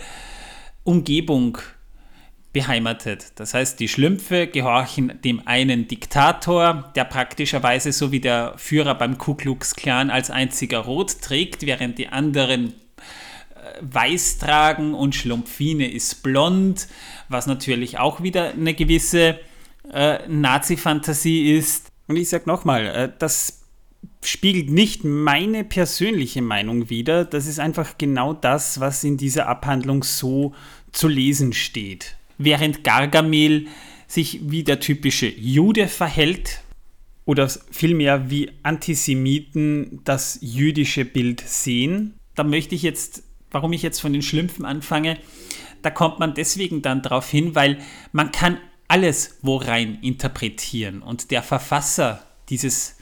Umgebung 0.84 1.59
beheimatet. 2.53 3.32
Das 3.36 3.55
heißt, 3.55 3.80
die 3.80 3.88
Schlümpfe 3.88 4.47
gehorchen 4.47 5.20
dem 5.24 5.47
einen 5.47 5.88
Diktator, 5.88 6.93
der 6.95 7.05
praktischerweise 7.05 7.93
so 7.93 8.12
wie 8.12 8.20
der 8.20 8.55
Führer 8.59 8.95
beim 8.95 9.16
Ku 9.16 9.34
Klux 9.34 9.74
Klan 9.74 10.11
als 10.11 10.30
einziger 10.30 10.80
Rot 10.80 11.22
trägt, 11.22 11.64
während 11.64 11.99
die 11.99 12.09
anderen 12.09 12.74
weiß 13.80 14.38
tragen 14.38 14.94
und 14.94 15.14
Schlumpfine 15.14 15.90
ist 15.90 16.22
blond, 16.22 16.88
was 17.28 17.46
natürlich 17.46 17.98
auch 17.98 18.22
wieder 18.22 18.50
eine 18.50 18.74
gewisse 18.74 19.38
äh, 19.92 20.18
Nazi-Fantasie 20.28 21.52
ist. 21.52 21.88
Und 22.08 22.16
ich 22.16 22.28
sage 22.28 22.44
nochmal, 22.46 22.86
äh, 22.86 23.12
das 23.18 23.62
spiegelt 24.24 24.70
nicht 24.70 25.04
meine 25.04 25.64
persönliche 25.64 26.42
Meinung 26.42 26.90
wider, 26.90 27.24
das 27.24 27.46
ist 27.46 27.58
einfach 27.58 27.98
genau 27.98 28.32
das, 28.32 28.80
was 28.80 29.04
in 29.04 29.16
dieser 29.16 29.48
Abhandlung 29.48 30.04
so 30.04 30.54
zu 30.92 31.08
lesen 31.08 31.52
steht 31.52 32.16
während 32.44 32.84
Gargamel 32.84 33.66
sich 34.06 34.40
wie 34.42 34.64
der 34.64 34.80
typische 34.80 35.28
Jude 35.28 35.88
verhält 35.88 36.62
oder 37.24 37.48
vielmehr 37.70 38.30
wie 38.30 38.50
Antisemiten 38.62 40.00
das 40.04 40.38
jüdische 40.42 41.04
Bild 41.04 41.40
sehen. 41.40 42.14
Da 42.34 42.44
möchte 42.44 42.74
ich 42.74 42.82
jetzt, 42.82 43.22
warum 43.53 43.72
ich 43.72 43.82
jetzt 43.82 44.00
von 44.00 44.12
den 44.12 44.22
Schlümpfen 44.22 44.64
anfange, 44.64 45.18
da 45.82 45.90
kommt 45.90 46.18
man 46.18 46.34
deswegen 46.34 46.82
dann 46.82 47.03
darauf 47.03 47.28
hin, 47.28 47.55
weil 47.55 47.78
man 48.12 48.32
kann 48.32 48.59
alles 48.88 49.38
wo 49.42 49.57
rein 49.57 49.98
interpretieren. 50.03 51.03
Und 51.03 51.30
der 51.30 51.42
Verfasser 51.42 52.26
dieses, 52.48 52.96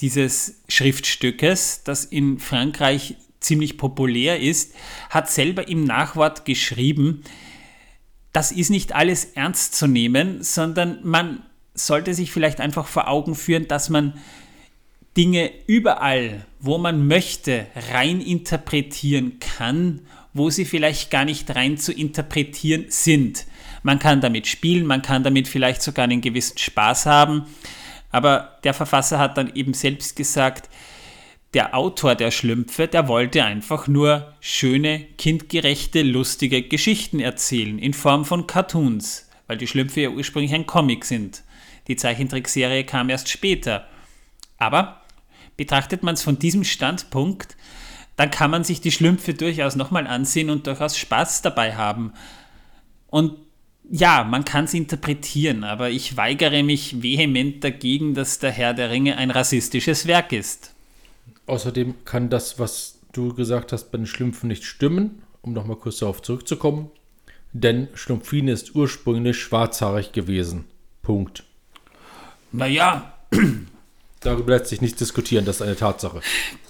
dieses 0.00 0.62
Schriftstückes, 0.68 1.82
das 1.84 2.04
in 2.04 2.38
Frankreich 2.38 3.16
ziemlich 3.40 3.78
populär 3.78 4.40
ist, 4.40 4.74
hat 5.10 5.30
selber 5.30 5.68
im 5.68 5.84
Nachwort 5.84 6.44
geschrieben, 6.44 7.22
das 8.32 8.52
ist 8.52 8.70
nicht 8.70 8.94
alles 8.94 9.24
ernst 9.24 9.74
zu 9.74 9.86
nehmen, 9.86 10.42
sondern 10.42 10.98
man 11.02 11.42
sollte 11.74 12.14
sich 12.14 12.30
vielleicht 12.30 12.60
einfach 12.60 12.86
vor 12.86 13.08
Augen 13.08 13.34
führen, 13.34 13.66
dass 13.68 13.88
man 13.88 14.14
Dinge 15.16 15.50
überall, 15.66 16.46
wo 16.60 16.78
man 16.78 17.06
möchte, 17.06 17.66
rein 17.92 18.20
interpretieren 18.20 19.38
kann, 19.40 20.02
wo 20.34 20.50
sie 20.50 20.64
vielleicht 20.64 21.10
gar 21.10 21.24
nicht 21.24 21.54
rein 21.54 21.78
zu 21.78 21.92
interpretieren 21.92 22.86
sind. 22.88 23.46
Man 23.82 23.98
kann 23.98 24.20
damit 24.20 24.46
spielen, 24.46 24.84
man 24.84 25.02
kann 25.02 25.22
damit 25.22 25.48
vielleicht 25.48 25.80
sogar 25.80 26.04
einen 26.04 26.20
gewissen 26.20 26.58
Spaß 26.58 27.06
haben, 27.06 27.46
aber 28.10 28.58
der 28.64 28.74
Verfasser 28.74 29.18
hat 29.18 29.38
dann 29.38 29.54
eben 29.54 29.74
selbst 29.74 30.16
gesagt, 30.16 30.68
der 31.54 31.74
Autor 31.74 32.14
der 32.14 32.30
Schlümpfe, 32.30 32.86
der 32.86 33.08
wollte 33.08 33.44
einfach 33.44 33.88
nur 33.88 34.34
schöne, 34.40 35.06
kindgerechte, 35.16 36.02
lustige 36.02 36.62
Geschichten 36.62 37.20
erzählen 37.20 37.78
in 37.78 37.94
Form 37.94 38.26
von 38.26 38.46
Cartoons, 38.46 39.30
weil 39.46 39.56
die 39.56 39.66
Schlümpfe 39.66 40.02
ja 40.02 40.10
ursprünglich 40.10 40.52
ein 40.52 40.66
Comic 40.66 41.06
sind. 41.06 41.44
Die 41.88 41.96
Zeichentrickserie 41.96 42.84
kam 42.84 43.08
erst 43.08 43.28
später. 43.28 43.86
Aber 44.58 45.02
betrachtet 45.56 46.02
man 46.02 46.14
es 46.14 46.22
von 46.22 46.38
diesem 46.38 46.64
Standpunkt, 46.64 47.56
dann 48.16 48.30
kann 48.30 48.50
man 48.50 48.64
sich 48.64 48.80
die 48.80 48.92
Schlümpfe 48.92 49.34
durchaus 49.34 49.76
nochmal 49.76 50.06
ansehen 50.06 50.50
und 50.50 50.66
durchaus 50.66 50.96
Spaß 50.96 51.42
dabei 51.42 51.76
haben. 51.76 52.12
Und 53.08 53.34
ja, 53.90 54.24
man 54.24 54.44
kann 54.44 54.64
es 54.64 54.74
interpretieren, 54.74 55.62
aber 55.62 55.90
ich 55.90 56.16
weigere 56.16 56.62
mich 56.62 57.02
vehement 57.02 57.62
dagegen, 57.62 58.14
dass 58.14 58.38
der 58.38 58.50
Herr 58.50 58.74
der 58.74 58.90
Ringe 58.90 59.16
ein 59.16 59.30
rassistisches 59.30 60.06
Werk 60.06 60.32
ist. 60.32 60.74
Außerdem 61.46 61.94
kann 62.04 62.28
das, 62.28 62.58
was 62.58 62.98
du 63.12 63.32
gesagt 63.34 63.72
hast, 63.72 63.92
bei 63.92 63.98
den 63.98 64.06
Schlümpfen 64.06 64.48
nicht 64.48 64.64
stimmen, 64.64 65.22
um 65.42 65.52
nochmal 65.52 65.76
kurz 65.76 65.98
darauf 65.98 66.22
zurückzukommen. 66.22 66.90
Denn 67.52 67.88
Schlumpfine 67.94 68.52
ist 68.52 68.74
ursprünglich 68.74 69.38
schwarzhaarig 69.38 70.12
gewesen. 70.12 70.64
Punkt. 71.02 71.44
Naja. 72.52 73.12
Darüber 74.20 74.56
lässt 74.56 74.66
sich 74.66 74.80
nicht 74.80 74.98
diskutieren, 74.98 75.44
das 75.44 75.56
ist 75.56 75.62
eine 75.62 75.76
Tatsache. 75.76 76.20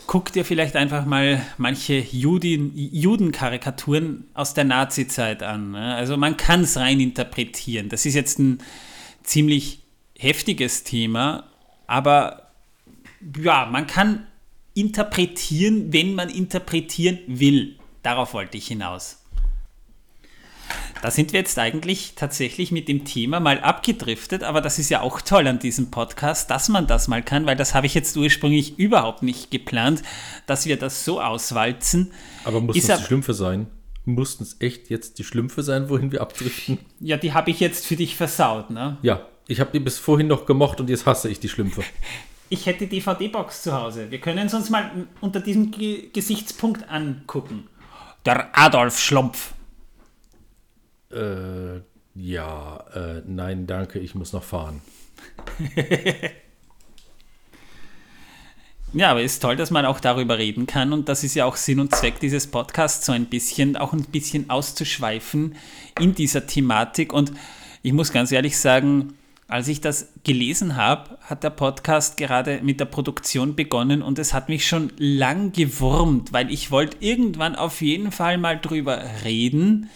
Guck 0.07 0.33
dir 0.33 0.45
vielleicht 0.45 0.77
einfach 0.77 1.05
mal 1.07 1.45
manche 1.59 1.95
Juden, 1.95 2.73
Judenkarikaturen 2.75 4.25
aus 4.35 4.55
der 4.55 4.65
Nazi-Zeit 4.65 5.43
an. 5.43 5.73
Ne? 5.73 5.95
Also 5.95 6.17
man 6.17 6.37
kann 6.37 6.63
es 6.63 6.77
rein 6.77 7.01
interpretieren. 7.01 7.89
Das 7.89 8.07
ist 8.07 8.15
jetzt 8.15 8.39
ein 8.39 8.59
ziemlich 9.23 9.81
heftiges 10.19 10.85
Thema, 10.85 11.45
aber 11.87 12.51
ja, 13.41 13.67
man 13.67 13.87
kann 13.87 14.27
interpretieren, 14.75 15.93
wenn 15.93 16.15
man 16.15 16.29
interpretieren 16.29 17.19
will. 17.27 17.77
Darauf 18.03 18.35
wollte 18.35 18.59
ich 18.59 18.69
hinaus. 18.69 19.19
Da 21.03 21.11
sind 21.11 21.33
wir 21.33 21.41
jetzt 21.41 21.59
eigentlich 21.59 22.15
tatsächlich 22.17 22.73
mit 22.73 22.89
dem 22.89 23.05
Thema 23.05 23.39
mal 23.39 23.61
abgedriftet, 23.61 24.43
aber 24.43 24.61
das 24.61 24.79
ist 24.79 24.91
ja 24.91 25.03
auch 25.03 25.21
toll 25.21 25.47
an 25.47 25.59
diesem 25.59 25.91
Podcast, 25.91 26.51
dass 26.51 26.69
man 26.69 26.87
das 26.87 27.07
mal 27.07 27.23
kann, 27.23 27.47
weil 27.47 27.57
das 27.57 27.75
habe 27.75 27.87
ich 27.87 27.95
jetzt 27.95 28.17
ursprünglich 28.17 28.79
überhaupt 28.79 29.23
nicht 29.23 29.51
geplant, 29.51 30.03
dass 30.47 30.67
wir 30.67 30.79
das 30.79 31.05
so 31.05 31.21
auswalzen. 31.21 32.13
Aber 32.45 32.61
mussten 32.61 32.91
es 32.91 32.99
die 32.99 33.05
Schlümpfe 33.05 33.35
sein? 33.35 33.67
Mussten 34.05 34.45
es 34.45 34.57
echt 34.61 34.89
jetzt 34.89 35.19
die 35.19 35.25
Schlümpfe 35.25 35.63
sein, 35.63 35.89
wohin 35.91 36.13
wir 36.13 36.23
abdriften? 36.23 36.79
Ja, 37.01 37.17
die 37.17 37.35
habe 37.35 37.51
ich 37.51 37.61
jetzt 37.61 37.87
für 37.87 37.97
dich 37.97 38.17
versaut, 38.17 38.71
ne? 38.71 38.99
Ja, 39.03 39.27
ich 39.49 39.61
habe 39.61 39.71
die 39.73 39.81
bis 39.81 39.99
vorhin 39.99 40.29
noch 40.29 40.47
gemocht 40.47 40.81
und 40.81 40.89
jetzt 40.89 41.07
hasse 41.07 41.29
ich 41.29 41.41
die 41.41 41.49
Schlümpfe. 41.49 41.83
ich 42.49 42.67
hätte 42.67 42.87
DVD-Box 42.87 43.63
zu 43.63 43.73
Hause. 43.73 44.11
Wir 44.11 44.21
können 44.21 44.47
es 44.47 44.55
uns 44.55 44.71
mal 44.71 45.07
unter 45.21 45.41
diesem 45.41 45.71
G 45.71 46.09
Gesichtspunkt 46.13 46.89
angucken. 46.89 47.69
Der 48.25 48.57
Adolf 48.59 48.99
Schlumpf. 48.99 49.53
Äh, 51.11 51.81
ja, 52.15 52.85
äh, 52.95 53.23
nein, 53.27 53.67
danke, 53.67 53.99
ich 53.99 54.15
muss 54.15 54.33
noch 54.33 54.43
fahren. 54.43 54.81
ja, 58.93 59.11
aber 59.11 59.23
es 59.23 59.35
ist 59.35 59.41
toll, 59.43 59.57
dass 59.57 59.71
man 59.71 59.85
auch 59.85 60.01
darüber 60.01 60.39
reden 60.39 60.67
kann 60.67 60.93
und 60.93 61.09
das 61.09 61.25
ist 61.25 61.35
ja 61.35 61.45
auch 61.45 61.57
Sinn 61.57 61.81
und 61.81 61.95
Zweck 61.95 62.21
dieses 62.21 62.47
Podcasts, 62.47 63.05
so 63.07 63.13
ein 63.13 63.27
bisschen, 63.27 63.77
auch 63.77 63.93
ein 63.93 64.05
bisschen 64.05 64.49
auszuschweifen 64.51 65.57
in 66.01 66.15
dieser 66.15 66.47
Thematik 66.47 67.13
und 67.13 67.33
ich 67.83 67.93
muss 67.93 68.13
ganz 68.13 68.33
ehrlich 68.33 68.59
sagen, 68.59 69.15
als 69.49 69.69
ich 69.69 69.81
das 69.81 70.09
gelesen 70.25 70.75
habe, 70.75 71.19
hat 71.21 71.45
der 71.45 71.51
Podcast 71.51 72.17
gerade 72.17 72.61
mit 72.63 72.81
der 72.81 72.87
Produktion 72.87 73.55
begonnen 73.55 74.03
und 74.03 74.19
es 74.19 74.35
hat 74.35 74.49
mich 74.49 74.67
schon 74.67 74.91
lang 74.97 75.53
gewurmt, 75.53 76.33
weil 76.33 76.51
ich 76.51 76.71
wollte 76.71 76.97
irgendwann 77.01 77.55
auf 77.55 77.81
jeden 77.81 78.11
Fall 78.11 78.39
mal 78.39 78.59
drüber 78.59 79.05
reden. 79.25 79.89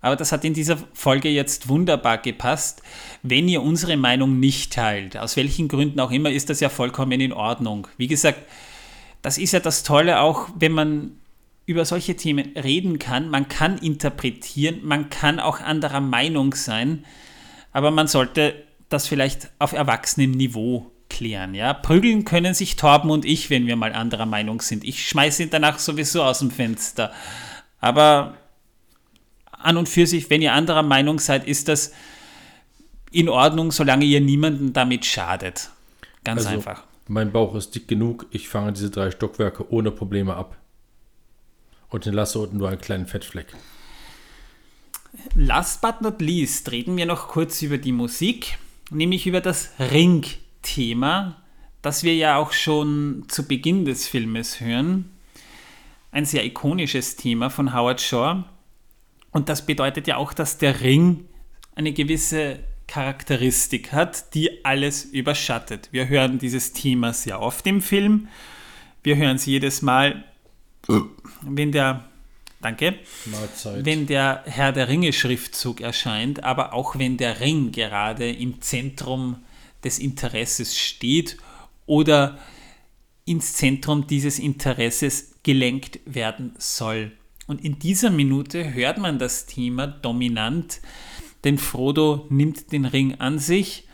Aber 0.00 0.16
das 0.16 0.30
hat 0.30 0.44
in 0.44 0.54
dieser 0.54 0.78
Folge 0.92 1.28
jetzt 1.28 1.68
wunderbar 1.68 2.18
gepasst. 2.18 2.82
Wenn 3.22 3.48
ihr 3.48 3.62
unsere 3.62 3.96
Meinung 3.96 4.38
nicht 4.38 4.72
teilt, 4.72 5.16
aus 5.16 5.36
welchen 5.36 5.68
Gründen 5.68 5.98
auch 5.98 6.12
immer, 6.12 6.30
ist 6.30 6.50
das 6.50 6.60
ja 6.60 6.68
vollkommen 6.68 7.20
in 7.20 7.32
Ordnung. 7.32 7.88
Wie 7.96 8.06
gesagt, 8.06 8.42
das 9.22 9.38
ist 9.38 9.52
ja 9.52 9.60
das 9.60 9.82
Tolle 9.82 10.20
auch, 10.20 10.48
wenn 10.56 10.72
man 10.72 11.18
über 11.66 11.84
solche 11.84 12.16
Themen 12.16 12.56
reden 12.56 12.98
kann. 12.98 13.28
Man 13.28 13.48
kann 13.48 13.76
interpretieren, 13.78 14.80
man 14.84 15.10
kann 15.10 15.40
auch 15.40 15.60
anderer 15.60 16.00
Meinung 16.00 16.54
sein, 16.54 17.04
aber 17.72 17.90
man 17.90 18.06
sollte 18.06 18.54
das 18.88 19.06
vielleicht 19.06 19.50
auf 19.58 19.72
erwachsenem 19.72 20.30
Niveau 20.30 20.90
klären. 21.10 21.54
Ja? 21.54 21.74
Prügeln 21.74 22.24
können 22.24 22.54
sich 22.54 22.76
Torben 22.76 23.10
und 23.10 23.24
ich, 23.24 23.50
wenn 23.50 23.66
wir 23.66 23.76
mal 23.76 23.92
anderer 23.92 24.26
Meinung 24.26 24.62
sind. 24.62 24.84
Ich 24.84 25.06
schmeiße 25.06 25.42
ihn 25.42 25.50
danach 25.50 25.78
sowieso 25.78 26.22
aus 26.22 26.38
dem 26.38 26.50
Fenster. 26.50 27.12
Aber 27.80 28.38
an 29.58 29.76
und 29.76 29.88
für 29.88 30.06
sich, 30.06 30.30
wenn 30.30 30.42
ihr 30.42 30.52
anderer 30.52 30.82
Meinung 30.82 31.18
seid, 31.18 31.46
ist 31.46 31.68
das 31.68 31.92
in 33.10 33.28
Ordnung, 33.28 33.72
solange 33.72 34.04
ihr 34.04 34.20
niemanden 34.20 34.72
damit 34.72 35.04
schadet. 35.04 35.70
Ganz 36.24 36.44
also, 36.44 36.56
einfach. 36.56 36.84
Mein 37.06 37.32
Bauch 37.32 37.54
ist 37.54 37.74
dick 37.74 37.88
genug, 37.88 38.26
ich 38.30 38.48
fange 38.48 38.72
diese 38.72 38.90
drei 38.90 39.10
Stockwerke 39.10 39.72
ohne 39.72 39.90
Probleme 39.90 40.34
ab. 40.34 40.56
Und 41.88 42.04
hinterlasse 42.04 42.38
unten 42.38 42.58
nur 42.58 42.68
einen 42.68 42.80
kleinen 42.80 43.06
Fettfleck. 43.06 43.46
Last 45.34 45.80
but 45.80 46.02
not 46.02 46.20
least 46.20 46.70
reden 46.70 46.98
wir 46.98 47.06
noch 47.06 47.28
kurz 47.28 47.62
über 47.62 47.78
die 47.78 47.92
Musik 47.92 48.58
nämlich 48.90 49.26
über 49.26 49.40
das 49.40 49.70
Ring-Thema, 49.78 51.36
das 51.82 52.02
wir 52.02 52.14
ja 52.14 52.36
auch 52.36 52.52
schon 52.52 53.24
zu 53.28 53.46
Beginn 53.46 53.84
des 53.84 54.06
Filmes 54.06 54.60
hören. 54.60 55.10
Ein 56.10 56.24
sehr 56.24 56.44
ikonisches 56.44 57.16
Thema 57.16 57.50
von 57.50 57.74
Howard 57.74 58.00
Shore. 58.00 58.44
Und 59.30 59.48
das 59.48 59.66
bedeutet 59.66 60.06
ja 60.06 60.16
auch, 60.16 60.32
dass 60.32 60.58
der 60.58 60.80
Ring 60.80 61.26
eine 61.74 61.92
gewisse 61.92 62.60
Charakteristik 62.86 63.92
hat, 63.92 64.34
die 64.34 64.64
alles 64.64 65.04
überschattet. 65.04 65.88
Wir 65.92 66.08
hören 66.08 66.38
dieses 66.38 66.72
Thema 66.72 67.12
sehr 67.12 67.40
oft 67.40 67.66
im 67.66 67.82
Film. 67.82 68.28
Wir 69.02 69.16
hören 69.16 69.36
es 69.36 69.46
jedes 69.46 69.82
Mal, 69.82 70.24
wenn 71.42 71.72
der 71.72 72.08
Danke. 72.60 72.98
Mahlzeit. 73.26 73.84
Wenn 73.84 74.06
der 74.06 74.42
Herr 74.46 74.72
der 74.72 74.88
Ringe 74.88 75.12
Schriftzug 75.12 75.80
erscheint, 75.80 76.42
aber 76.42 76.72
auch 76.72 76.98
wenn 76.98 77.16
der 77.16 77.40
Ring 77.40 77.70
gerade 77.70 78.30
im 78.30 78.60
Zentrum 78.60 79.36
des 79.84 79.98
Interesses 79.98 80.76
steht 80.76 81.36
oder 81.86 82.38
ins 83.24 83.52
Zentrum 83.52 84.06
dieses 84.06 84.38
Interesses 84.38 85.34
gelenkt 85.42 86.00
werden 86.04 86.54
soll. 86.58 87.12
Und 87.48 87.64
in 87.64 87.80
dieser 87.80 88.10
Minute 88.10 88.74
hört 88.74 88.98
man 88.98 89.18
das 89.18 89.46
Thema 89.46 89.88
dominant 89.88 90.80
denn 91.44 91.58
Frodo 91.58 92.26
nimmt 92.30 92.72
den 92.72 92.84
Ring 92.84 93.16
an 93.16 93.38
sich. 93.38 93.84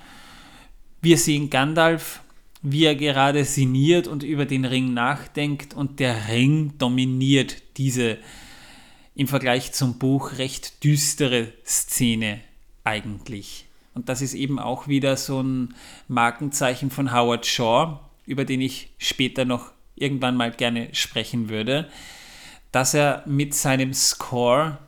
Wir 1.03 1.19
sehen 1.19 1.51
Gandalf, 1.51 2.23
wie 2.63 2.85
er 2.85 2.95
gerade 2.95 3.45
sinniert 3.45 4.07
und 4.07 4.23
über 4.23 4.47
den 4.47 4.65
Ring 4.65 4.95
nachdenkt 4.95 5.75
und 5.75 6.01
der 6.01 6.29
Ring 6.29 6.79
dominiert 6.79 7.63
diese 7.77 8.19
im 9.15 9.29
Vergleich 9.29 9.73
zum 9.73 9.99
Buch 9.99 10.39
recht 10.39 10.83
düstere 10.83 11.53
Szene 11.65 12.41
eigentlich. 12.83 13.67
Und 13.93 14.09
das 14.09 14.23
ist 14.23 14.35
eben 14.35 14.59
auch 14.59 14.89
wieder 14.89 15.17
so 15.17 15.41
ein 15.41 15.75
Markenzeichen 16.09 16.91
von 16.91 17.13
Howard 17.13 17.47
Shaw, 17.47 18.01
über 18.27 18.45
den 18.45 18.61
ich 18.61 18.89
später 18.99 19.45
noch 19.45 19.71
irgendwann 19.95 20.37
mal 20.37 20.51
gerne 20.51 20.89
sprechen 20.93 21.49
würde, 21.49 21.89
dass 22.75 22.93
er 22.93 23.23
mit 23.25 23.55
seinem 23.55 23.95
Score 23.95 24.79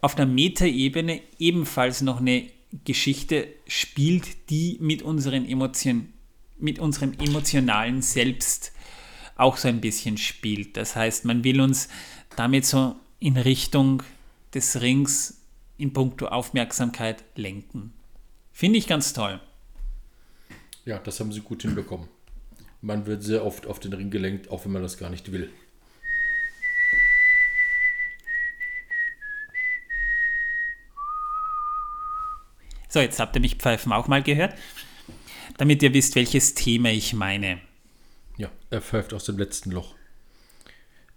auf 0.00 0.16
einer 0.16 0.26
Metaebene 0.26 1.20
ebenfalls 1.38 2.00
noch 2.00 2.18
eine 2.18 2.50
Geschichte 2.84 3.46
spielt, 3.68 4.50
die 4.50 4.78
mit, 4.80 5.02
unseren 5.02 5.48
Emotionen, 5.48 6.12
mit 6.58 6.80
unserem 6.80 7.12
emotionalen 7.20 8.02
Selbst 8.02 8.72
auch 9.36 9.58
so 9.58 9.68
ein 9.68 9.80
bisschen 9.80 10.18
spielt. 10.18 10.76
Das 10.76 10.96
heißt, 10.96 11.24
man 11.24 11.44
will 11.44 11.60
uns 11.60 11.88
damit 12.34 12.66
so 12.66 12.96
in 13.20 13.36
Richtung 13.36 14.02
des 14.52 14.80
Rings 14.80 15.40
in 15.78 15.92
puncto 15.92 16.26
Aufmerksamkeit 16.26 17.22
lenken. 17.36 17.92
Finde 18.52 18.80
ich 18.80 18.88
ganz 18.88 19.12
toll. 19.12 19.40
Ja, 20.84 20.98
das 20.98 21.20
haben 21.20 21.30
sie 21.30 21.42
gut 21.42 21.62
hinbekommen. 21.62 22.08
Man 22.80 23.06
wird 23.06 23.22
sehr 23.22 23.46
oft 23.46 23.68
auf 23.68 23.78
den 23.78 23.92
Ring 23.92 24.10
gelenkt, 24.10 24.50
auch 24.50 24.64
wenn 24.64 24.72
man 24.72 24.82
das 24.82 24.98
gar 24.98 25.10
nicht 25.10 25.30
will. 25.30 25.48
So, 32.92 33.00
jetzt 33.00 33.18
habt 33.18 33.34
ihr 33.34 33.40
mich 33.40 33.54
pfeifen 33.54 33.90
auch 33.90 34.06
mal 34.06 34.22
gehört, 34.22 34.54
damit 35.56 35.82
ihr 35.82 35.94
wisst, 35.94 36.14
welches 36.14 36.52
Thema 36.52 36.90
ich 36.90 37.14
meine. 37.14 37.58
Ja, 38.36 38.50
er 38.68 38.82
pfeift 38.82 39.14
aus 39.14 39.24
dem 39.24 39.38
letzten 39.38 39.70
Loch. 39.70 39.94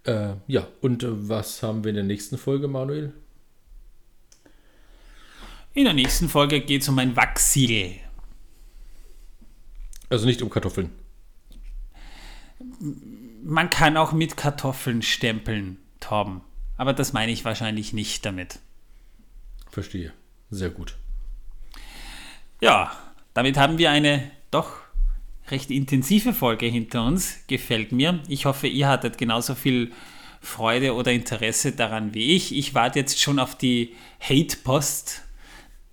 Äh, 0.04 0.36
ja, 0.46 0.66
und 0.80 1.02
äh, 1.02 1.28
was 1.28 1.62
haben 1.62 1.84
wir 1.84 1.90
in 1.90 1.96
der 1.96 2.04
nächsten 2.04 2.38
Folge, 2.38 2.66
Manuel? 2.66 3.12
In 5.74 5.84
der 5.84 5.92
nächsten 5.92 6.30
Folge 6.30 6.62
geht 6.62 6.80
es 6.80 6.88
um 6.88 6.98
ein 6.98 7.14
Wachsiegel. 7.14 7.96
Also 10.08 10.24
nicht 10.24 10.40
um 10.40 10.48
Kartoffeln. 10.48 10.92
Man 13.44 13.68
kann 13.68 13.98
auch 13.98 14.12
mit 14.12 14.38
Kartoffeln 14.38 15.02
stempeln, 15.02 15.76
Torben. 16.00 16.40
Aber 16.78 16.94
das 16.94 17.12
meine 17.12 17.32
ich 17.32 17.44
wahrscheinlich 17.44 17.92
nicht 17.92 18.24
damit. 18.24 18.60
Verstehe. 19.68 20.14
Sehr 20.48 20.70
gut. 20.70 20.96
Ja, 22.60 22.92
damit 23.34 23.56
haben 23.58 23.78
wir 23.78 23.90
eine 23.90 24.30
doch 24.50 24.70
recht 25.50 25.70
intensive 25.70 26.32
Folge 26.32 26.66
hinter 26.66 27.04
uns. 27.04 27.38
Gefällt 27.46 27.92
mir. 27.92 28.20
Ich 28.28 28.46
hoffe, 28.46 28.66
ihr 28.66 28.88
hattet 28.88 29.18
genauso 29.18 29.54
viel 29.54 29.92
Freude 30.40 30.94
oder 30.94 31.12
Interesse 31.12 31.72
daran 31.72 32.14
wie 32.14 32.34
ich. 32.34 32.56
Ich 32.56 32.74
warte 32.74 32.98
jetzt 32.98 33.20
schon 33.20 33.38
auf 33.38 33.56
die 33.56 33.94
Hate-Post 34.20 35.22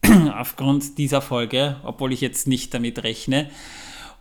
aufgrund 0.36 0.98
dieser 0.98 1.22
Folge, 1.22 1.78
obwohl 1.84 2.14
ich 2.14 2.22
jetzt 2.22 2.48
nicht 2.48 2.74
damit 2.74 3.04
rechne. 3.04 3.50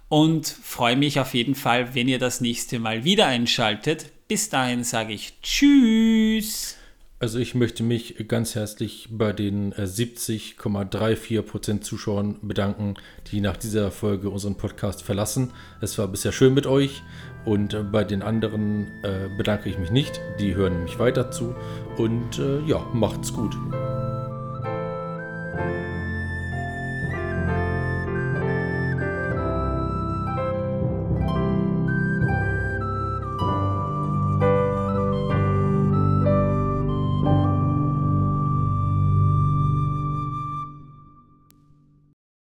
Und 0.08 0.46
freue 0.46 0.96
mich 0.96 1.20
auf 1.20 1.32
jeden 1.34 1.54
Fall, 1.54 1.94
wenn 1.94 2.08
ihr 2.08 2.18
das 2.18 2.40
nächste 2.40 2.78
Mal 2.78 3.04
wieder 3.04 3.26
einschaltet. 3.26 4.10
Bis 4.28 4.48
dahin 4.48 4.84
sage 4.84 5.14
ich 5.14 5.40
Tschüss. 5.42 6.76
Also 7.22 7.38
ich 7.38 7.54
möchte 7.54 7.84
mich 7.84 8.26
ganz 8.26 8.56
herzlich 8.56 9.06
bei 9.12 9.32
den 9.32 9.70
äh, 9.74 9.82
70,34% 9.82 11.80
Zuschauern 11.80 12.40
bedanken, 12.42 12.94
die 13.30 13.40
nach 13.40 13.56
dieser 13.56 13.92
Folge 13.92 14.28
unseren 14.28 14.56
Podcast 14.56 15.04
verlassen. 15.04 15.52
Es 15.80 15.96
war 15.98 16.08
bisher 16.08 16.32
schön 16.32 16.52
mit 16.52 16.66
euch 16.66 17.00
und 17.44 17.74
äh, 17.74 17.84
bei 17.84 18.02
den 18.02 18.22
anderen 18.22 18.88
äh, 19.04 19.28
bedanke 19.38 19.68
ich 19.68 19.78
mich 19.78 19.92
nicht. 19.92 20.20
Die 20.40 20.56
hören 20.56 20.82
mich 20.82 20.98
weiter 20.98 21.30
zu 21.30 21.54
und 21.96 22.40
äh, 22.40 22.58
ja, 22.62 22.84
macht's 22.92 23.32
gut. 23.32 23.56